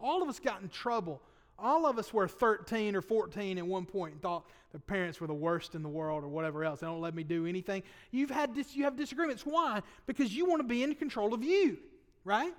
All 0.00 0.22
of 0.22 0.28
us 0.28 0.38
got 0.38 0.62
in 0.62 0.68
trouble. 0.68 1.22
All 1.58 1.86
of 1.86 1.98
us 1.98 2.12
were 2.12 2.28
13 2.28 2.94
or 2.94 3.00
14 3.00 3.56
at 3.56 3.66
one 3.66 3.86
point 3.86 4.12
and 4.12 4.22
thought 4.22 4.44
their 4.72 4.80
parents 4.80 5.20
were 5.20 5.26
the 5.26 5.34
worst 5.34 5.74
in 5.74 5.82
the 5.82 5.88
world 5.88 6.22
or 6.22 6.28
whatever 6.28 6.64
else. 6.64 6.80
They 6.80 6.86
don't 6.86 7.00
let 7.00 7.14
me 7.14 7.24
do 7.24 7.46
anything. 7.46 7.82
You've 8.10 8.30
had 8.30 8.54
dis- 8.54 8.76
you 8.76 8.84
have 8.84 8.96
disagreements. 8.96 9.46
Why? 9.46 9.82
Because 10.06 10.34
you 10.34 10.44
want 10.44 10.60
to 10.60 10.68
be 10.68 10.82
in 10.82 10.94
control 10.94 11.32
of 11.32 11.42
you, 11.42 11.78
right? 12.24 12.52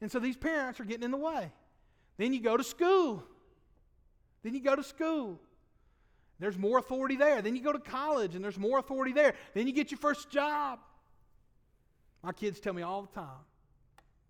And 0.00 0.10
so 0.10 0.18
these 0.18 0.36
parents 0.36 0.80
are 0.80 0.84
getting 0.84 1.04
in 1.04 1.12
the 1.12 1.16
way. 1.16 1.52
Then 2.16 2.32
you 2.32 2.40
go 2.40 2.56
to 2.56 2.64
school. 2.64 3.22
Then 4.42 4.54
you 4.54 4.60
go 4.60 4.74
to 4.74 4.82
school. 4.82 5.38
There's 6.40 6.56
more 6.56 6.78
authority 6.78 7.16
there. 7.16 7.42
Then 7.42 7.56
you 7.56 7.62
go 7.62 7.72
to 7.72 7.78
college 7.78 8.34
and 8.34 8.44
there's 8.44 8.58
more 8.58 8.78
authority 8.78 9.12
there. 9.12 9.34
Then 9.54 9.66
you 9.66 9.72
get 9.72 9.90
your 9.90 9.98
first 9.98 10.30
job. 10.30 10.78
My 12.22 12.32
kids 12.32 12.60
tell 12.60 12.72
me 12.72 12.82
all 12.82 13.02
the 13.02 13.20
time 13.20 13.44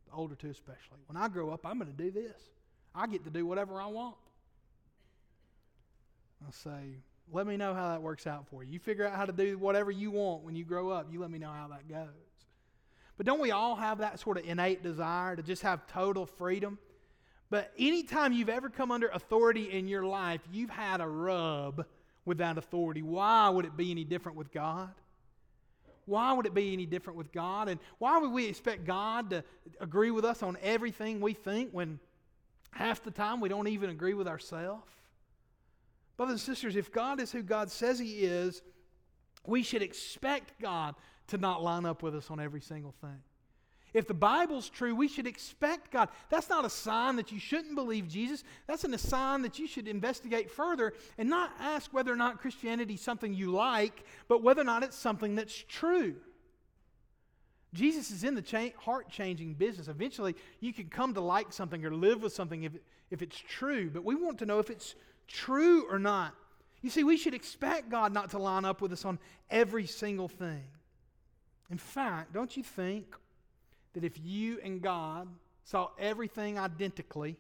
the 0.09 0.17
older 0.17 0.35
two 0.35 0.51
especially. 0.51 0.99
When 1.07 1.17
I 1.17 1.29
grow 1.29 1.51
up, 1.51 1.67
I'm 1.67 1.79
going 1.79 1.91
to 1.95 2.03
do 2.03 2.11
this. 2.11 2.41
I 2.95 3.07
get 3.07 3.25
to 3.25 3.31
do 3.31 3.47
whatever 3.47 3.81
I 3.81 3.87
want. 3.87 4.17
I'll 6.45 6.53
say, 6.53 6.97
let 7.33 7.47
me 7.47 7.57
know 7.57 7.75
how 7.75 7.91
that 7.91 8.03
works 8.03 8.27
out 8.27 8.47
for 8.49 8.63
you. 8.63 8.73
You 8.73 8.79
figure 8.79 9.07
out 9.07 9.15
how 9.15 9.27
to 9.27 9.33
do 9.33 9.59
whatever 9.59 9.91
you 9.91 10.11
want 10.11 10.45
when 10.45 10.57
you 10.57 10.65
grow 10.65 10.91
up. 10.91 11.09
You 11.11 11.21
let 11.21 11.31
me 11.31 11.39
know 11.39 11.51
how 11.51 11.69
that 11.69 11.89
goes. 11.89 12.09
But 13.17 13.27
don't 13.27 13.41
we 13.41 13.51
all 13.51 13.75
have 13.77 13.99
that 13.99 14.21
sort 14.21 14.39
of 14.39 14.45
innate 14.47 14.83
desire 14.83 15.37
to 15.37 15.43
just 15.43 15.63
have 15.63 15.87
total 15.89 16.25
freedom? 16.25 16.79
But 17.51 17.73
anytime 17.79 18.33
you've 18.33 18.49
ever 18.49 18.71
come 18.71 18.91
under 18.91 19.09
authority 19.09 19.71
in 19.71 19.89
your 19.89 20.05
life, 20.05 20.41
you've 20.53 20.71
had 20.71 21.01
a 21.01 21.07
rub 21.07 21.85
with 22.29 22.39
that 22.39 22.59
authority. 22.59 23.03
Why 23.03 23.49
would 23.49 23.65
it 23.65 23.77
be 23.77 23.91
any 23.91 24.05
different 24.05 24.39
with 24.39 24.53
God? 24.53 24.91
Why 26.07 26.33
would 26.33 26.47
it 26.47 26.55
be 26.55 26.73
any 26.73 26.87
different 26.87 27.19
with 27.19 27.33
God? 27.33 27.69
And 27.69 27.81
why 27.99 28.19
would 28.19 28.31
we 28.31 28.47
expect 28.47 28.85
God 28.85 29.31
to 29.31 29.45
agree 29.81 30.11
with 30.11 30.25
us 30.25 30.43
on 30.43 30.57
everything 30.63 31.21
we 31.21 31.35
think 31.35 31.71
when 31.73 31.99
half 32.71 33.03
the 33.03 33.11
time 33.11 33.41
we 33.41 33.49
don't 33.49 33.69
even 33.69 33.91
agree 33.91 34.15
with 34.15 34.29
ourselves? 34.29 34.91
Brothers 36.17 36.35
and 36.35 36.41
sisters, 36.41 36.77
if 36.77 36.93
God 36.93 37.21
is 37.21 37.33
who 37.33 37.43
God 37.43 37.71
says 37.71 37.99
He 37.99 38.25
is, 38.25 38.63
we 39.47 39.63
should 39.63 39.83
expect 39.83 40.61
God 40.61 40.95
to 41.29 41.39
not 41.39 41.63
line 41.63 41.85
up 41.85 42.03
with 42.03 42.15
us 42.15 42.31
on 42.31 42.41
every 42.41 42.61
single 42.61 42.95
thing. 43.01 43.21
If 43.95 44.07
the 44.07 44.15
Bible's 44.15 44.69
true, 44.69 44.95
we 44.95 45.09
should 45.09 45.27
expect 45.27 45.91
God. 45.91 46.09
That's 46.29 46.49
not 46.49 46.65
a 46.65 46.71
sign 46.71 47.17
that 47.17 47.33
you 47.33 47.41
shouldn't 47.41 47.75
believe 47.75 48.07
Jesus. 48.07 48.45
That's 48.67 48.85
a 48.85 48.99
sign 48.99 49.43
that 49.43 49.59
you 49.59 49.67
should 49.67 49.89
investigate 49.89 50.51
further 50.51 50.93
and 51.17 51.31
not 51.31 51.53
ask 51.59 51.93
whether 51.93 52.13
or 52.13 52.17
not 52.17 52.41
Christianity 52.41 52.95
is 52.95 53.01
something 53.01 53.33
you 53.33 53.51
like, 53.51 54.05
but 54.29 54.43
whether 54.43 54.61
or 54.61 54.65
not 54.65 54.83
it's 54.83 54.97
something 54.97 55.35
that's 55.35 55.65
true. 55.69 56.17
Jesus 57.75 58.11
is 58.11 58.25
in 58.25 58.35
the 58.35 58.43
cha- 58.43 58.71
heart 58.79 59.09
changing 59.11 59.55
business. 59.55 59.89
Eventually, 59.89 60.35
you 60.61 60.73
can 60.73 60.89
come 60.89 61.15
to 61.15 61.21
like 61.21 61.53
something 61.53 61.85
or 61.85 61.95
live 61.95 62.23
with 62.23 62.33
something 62.33 62.65
if, 62.65 62.73
if 63.11 63.23
it's 63.23 63.39
true, 63.39 63.91
but 63.91 64.05
we 64.05 64.15
want 64.15 64.39
to 64.39 64.47
know 64.47 64.59
if 64.59 64.71
it's 64.71 64.95
true 65.27 65.87
or 65.91 65.99
not. 65.99 66.35
You 66.83 66.91
see, 66.91 67.05
we 67.05 67.17
should 67.17 67.35
expect 67.35 67.91
God 67.91 68.13
not 68.13 68.31
to 68.31 68.39
line 68.39 68.65
up 68.65 68.81
with 68.81 68.93
us 68.93 69.05
on 69.05 69.19
every 69.51 69.87
single 69.87 70.29
thing. 70.29 70.65
In 71.71 71.79
fact, 71.79 72.33
don't 72.33 72.57
you 72.57 72.63
think 72.63 73.15
that 73.95 74.05
if 74.05 74.19
you 74.23 74.59
and 74.63 74.81
God 74.81 75.29
saw 75.65 75.91
everything 75.99 76.59
identically, 76.59 77.37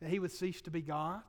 that 0.00 0.10
he 0.10 0.18
would 0.18 0.32
cease 0.32 0.60
to 0.62 0.70
be 0.70 0.80
God? 0.80 1.22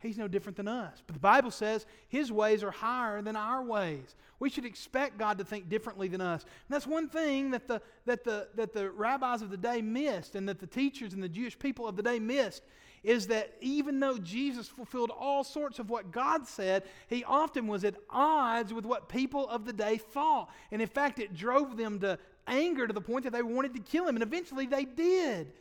He's 0.00 0.16
no 0.16 0.28
different 0.28 0.56
than 0.56 0.66
us. 0.66 1.02
But 1.06 1.14
the 1.14 1.20
Bible 1.20 1.50
says 1.50 1.84
his 2.08 2.32
ways 2.32 2.64
are 2.64 2.70
higher 2.70 3.20
than 3.20 3.36
our 3.36 3.62
ways. 3.62 4.16
We 4.38 4.48
should 4.48 4.64
expect 4.64 5.18
God 5.18 5.36
to 5.38 5.44
think 5.44 5.68
differently 5.68 6.08
than 6.08 6.22
us. 6.22 6.42
And 6.42 6.74
that's 6.74 6.86
one 6.86 7.08
thing 7.08 7.50
that 7.50 7.68
the, 7.68 7.82
that 8.06 8.24
the, 8.24 8.48
that 8.54 8.72
the 8.72 8.90
rabbis 8.90 9.42
of 9.42 9.50
the 9.50 9.58
day 9.58 9.82
missed 9.82 10.36
and 10.36 10.48
that 10.48 10.58
the 10.58 10.66
teachers 10.66 11.12
and 11.12 11.22
the 11.22 11.28
Jewish 11.28 11.58
people 11.58 11.86
of 11.86 11.96
the 11.96 12.02
day 12.02 12.18
missed 12.18 12.62
is 13.02 13.26
that 13.26 13.54
even 13.60 14.00
though 14.00 14.18
Jesus 14.18 14.68
fulfilled 14.68 15.10
all 15.10 15.44
sorts 15.44 15.78
of 15.78 15.90
what 15.90 16.10
God 16.10 16.46
said, 16.46 16.84
he 17.08 17.22
often 17.24 17.66
was 17.66 17.84
at 17.84 17.96
odds 18.08 18.72
with 18.72 18.86
what 18.86 19.08
people 19.08 19.48
of 19.48 19.66
the 19.66 19.72
day 19.72 19.98
thought. 19.98 20.50
And 20.70 20.80
in 20.80 20.88
fact, 20.88 21.18
it 21.18 21.34
drove 21.34 21.76
them 21.76 21.98
to 22.00 22.18
anger 22.46 22.86
to 22.86 22.92
the 22.92 23.00
point 23.00 23.24
that 23.24 23.32
they 23.32 23.42
wanted 23.42 23.74
to 23.74 23.80
kill 23.80 24.06
him, 24.06 24.16
and 24.16 24.22
eventually 24.22 24.66
they 24.66 24.84
did. 24.84 25.52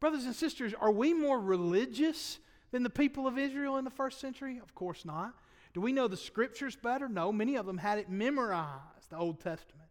Brothers 0.00 0.24
and 0.24 0.34
sisters, 0.34 0.74
are 0.80 0.90
we 0.90 1.12
more 1.12 1.40
religious 1.40 2.38
than 2.70 2.82
the 2.82 2.90
people 2.90 3.26
of 3.26 3.38
Israel 3.38 3.76
in 3.76 3.84
the 3.84 3.90
first 3.90 4.20
century? 4.20 4.60
Of 4.62 4.74
course 4.74 5.04
not. 5.04 5.34
Do 5.74 5.80
we 5.80 5.92
know 5.92 6.08
the 6.08 6.16
scriptures 6.16 6.76
better? 6.76 7.08
No, 7.08 7.32
many 7.32 7.56
of 7.56 7.66
them 7.66 7.78
had 7.78 7.98
it 7.98 8.08
memorized, 8.08 9.10
the 9.10 9.16
Old 9.16 9.40
Testament. 9.40 9.88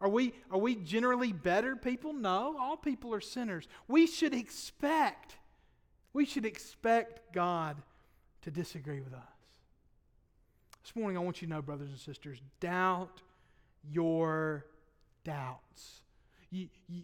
Are 0.00 0.08
we, 0.08 0.34
are 0.50 0.58
we 0.58 0.74
generally 0.74 1.32
better 1.32 1.76
people? 1.76 2.12
No, 2.12 2.56
all 2.58 2.76
people 2.76 3.14
are 3.14 3.20
sinners. 3.20 3.66
We 3.88 4.06
should 4.06 4.34
expect, 4.34 5.36
we 6.12 6.24
should 6.24 6.44
expect 6.44 7.32
God 7.32 7.76
to 8.42 8.50
disagree 8.50 9.00
with 9.00 9.14
us. 9.14 9.20
This 10.82 10.94
morning, 10.94 11.16
I 11.16 11.20
want 11.20 11.40
you 11.40 11.48
to 11.48 11.54
know, 11.54 11.62
brothers 11.62 11.88
and 11.88 11.98
sisters, 11.98 12.40
doubt 12.60 13.22
your 13.90 14.66
doubts. 15.24 16.00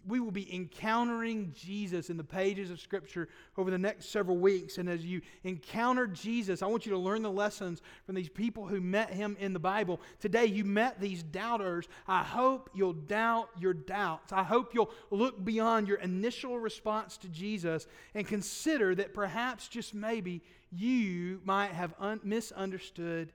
We 0.07 0.21
will 0.21 0.31
be 0.31 0.55
encountering 0.55 1.53
Jesus 1.57 2.09
in 2.09 2.17
the 2.17 2.23
pages 2.23 2.71
of 2.71 2.79
Scripture 2.79 3.29
over 3.59 3.69
the 3.69 3.79
next 3.79 4.11
several 4.11 4.37
weeks. 4.37 4.79
And 4.79 4.89
as 4.89 5.05
you 5.05 5.23
encounter 5.43 6.07
Jesus, 6.07 6.63
I 6.63 6.67
want 6.67 6.87
you 6.87 6.93
to 6.93 6.99
learn 6.99 7.23
the 7.23 7.33
lessons 7.33 7.83
from 8.07 8.15
these 8.15 8.29
people 8.29 8.69
who 8.69 8.81
met 8.81 9.11
him 9.11 9.37
in 9.41 9.53
the 9.53 9.59
Bible. 9.59 10.01
Today, 10.21 10.47
you 10.47 10.65
met 10.65 11.01
these 11.01 11.25
doubters. 11.25 11.89
I 12.07 12.23
hope 12.23 12.71
you'll 12.75 12.93
doubt 12.93 13.49
your 13.59 13.75
doubts. 13.75 14.33
I 14.33 14.45
hope 14.45 14.73
you'll 14.73 14.93
look 15.11 15.45
beyond 15.45 15.89
your 15.89 15.99
initial 15.99 16.61
response 16.61 17.17
to 17.19 17.29
Jesus 17.29 17.89
and 18.15 18.29
consider 18.29 18.95
that 18.95 19.15
perhaps, 19.15 19.67
just 19.67 19.95
maybe, 19.95 20.43
you 20.71 21.41
might 21.45 21.73
have 21.73 21.93
un- 21.99 22.21
misunderstood 22.23 23.33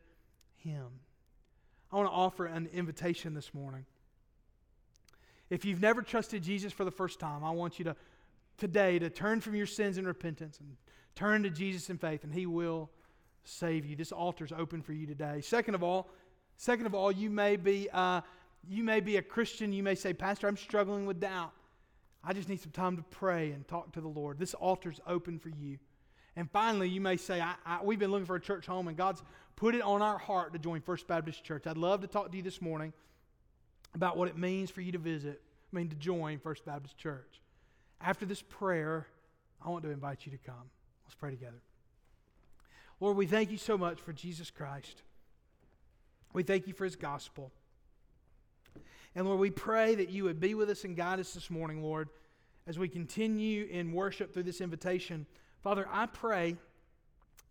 him. 0.56 0.88
I 1.92 1.98
want 1.98 2.08
to 2.08 2.14
offer 2.14 2.46
an 2.46 2.70
invitation 2.72 3.34
this 3.34 3.54
morning. 3.54 3.86
If 5.50 5.66
you've 5.66 5.82
never 5.82 6.02
trusted 6.02 6.44
Jesus 6.44 6.74
for 6.74 6.86
the 6.86 6.92
first 6.92 7.20
time, 7.20 7.44
I 7.44 7.52
want 7.52 7.78
you 7.80 7.86
to 7.86 7.96
today 8.58 9.00
to 9.00 9.10
turn 9.10 9.42
from 9.42 9.56
your 9.56 9.66
sins 9.66 9.98
in 9.98 10.08
repentance 10.08 10.60
and 10.60 10.76
turn 11.14 11.44
to 11.44 11.50
Jesus 11.50 11.90
in 11.90 11.98
faith, 11.98 12.24
and 12.24 12.34
He 12.34 12.46
will 12.46 12.90
save 13.44 13.86
you. 13.86 13.96
This 13.96 14.12
altar 14.12 14.46
is 14.46 14.52
open 14.52 14.82
for 14.82 14.94
you 14.94 15.06
today. 15.06 15.42
Second 15.42 15.76
of 15.76 15.84
all, 15.84 16.10
second 16.58 16.86
of 16.86 16.96
all, 16.96 17.12
you 17.12 17.30
may 17.30 17.56
be 17.56 17.90
uh, 17.94 18.22
you 18.68 18.84
may 18.84 19.00
be 19.00 19.18
a 19.18 19.22
Christian. 19.22 19.72
You 19.72 19.84
may 19.84 19.96
say, 19.96 20.14
Pastor, 20.14 20.48
I'm 20.48 20.58
struggling 20.58 21.06
with 21.06 21.20
doubt. 21.20 21.52
I 22.24 22.34
just 22.34 22.50
need 22.50 22.60
some 22.60 22.72
time 22.72 22.98
to 22.98 23.04
pray 23.04 23.52
and 23.52 23.68
talk 23.68 23.92
to 23.94 24.02
the 24.02 24.08
Lord. 24.08 24.40
This 24.40 24.56
altar 24.56 24.90
is 24.90 25.00
open 25.06 25.38
for 25.38 25.50
you. 25.50 25.78
And 26.36 26.50
finally, 26.50 26.90
you 26.90 27.00
may 27.00 27.18
say, 27.18 27.40
I, 27.40 27.54
I, 27.66 27.84
We've 27.84 28.00
been 28.00 28.10
looking 28.12 28.26
for 28.26 28.36
a 28.36 28.42
church 28.42 28.66
home, 28.66 28.88
and 28.88 28.98
God's 28.98 29.22
put 29.56 29.76
it 29.76 29.82
on 29.82 30.02
our 30.02 30.18
heart 30.18 30.54
to 30.54 30.60
join 30.60 30.82
First 30.82 31.08
Baptist 31.08 31.44
Church. 31.44 31.68
I'd 31.68 31.78
love 31.78 32.02
to 32.02 32.08
talk 32.08 32.32
to 32.32 32.38
you 32.38 32.44
this 32.44 32.62
morning 32.62 32.94
about 33.96 34.18
what 34.18 34.28
it 34.28 34.38
means 34.38 34.70
for 34.70 34.82
you 34.82 34.92
to 34.92 35.00
visit, 35.00 35.42
I 35.74 35.76
mean, 35.76 35.90
to 35.90 35.96
join 35.96 36.38
First 36.38 36.66
Baptist 36.66 36.98
Church. 36.98 37.42
After 38.02 38.26
this 38.26 38.42
prayer, 38.42 39.08
I 39.66 39.70
want 39.70 39.84
to 39.86 39.90
invite 39.90 40.26
you 40.26 40.32
to 40.34 40.38
come. 40.38 40.70
Let's 41.06 41.16
pray 41.16 41.32
together. 41.32 41.62
Lord, 43.00 43.18
we 43.18 43.26
thank 43.26 43.52
you 43.52 43.58
so 43.58 43.78
much 43.78 44.00
for 44.00 44.14
Jesus 44.14 44.52
Christ. 44.52 45.02
We 46.34 46.44
thank 46.44 46.68
you 46.68 46.74
for 46.74 46.84
his 46.84 46.96
gospel. 46.96 47.52
And 49.16 49.26
Lord, 49.26 49.40
we 49.40 49.50
pray 49.50 49.96
that 49.96 50.10
you 50.10 50.26
would 50.26 50.42
be 50.42 50.54
with 50.54 50.70
us 50.70 50.84
and 50.84 50.96
guide 50.96 51.20
us 51.20 51.34
this 51.34 51.50
morning, 51.50 51.82
Lord, 51.82 52.10
as 52.68 52.78
we 52.78 52.90
continue 52.90 53.66
in 53.72 53.94
worship 53.94 54.34
through 54.34 54.44
this 54.44 54.60
invitation. 54.60 55.26
Father, 55.64 55.88
I 55.90 56.06
pray, 56.06 56.58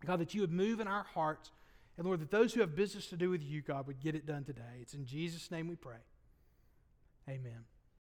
God, 0.05 0.19
that 0.19 0.35
you 0.35 0.41
would 0.41 0.51
move 0.51 0.79
in 0.79 0.87
our 0.87 1.05
hearts. 1.15 1.51
And 1.97 2.05
Lord, 2.05 2.19
that 2.19 2.29
those 2.29 2.53
who 2.53 2.61
have 2.61 2.75
business 2.75 3.07
to 3.07 3.17
do 3.17 3.31
with 3.31 3.41
you, 3.41 3.61
God, 3.61 3.87
would 3.87 3.99
get 3.99 4.13
it 4.13 4.27
done 4.27 4.43
today. 4.43 4.61
It's 4.81 4.93
in 4.93 5.05
Jesus' 5.05 5.49
name 5.49 5.67
we 5.67 5.75
pray. 5.75 5.97
Amen. 7.27 7.65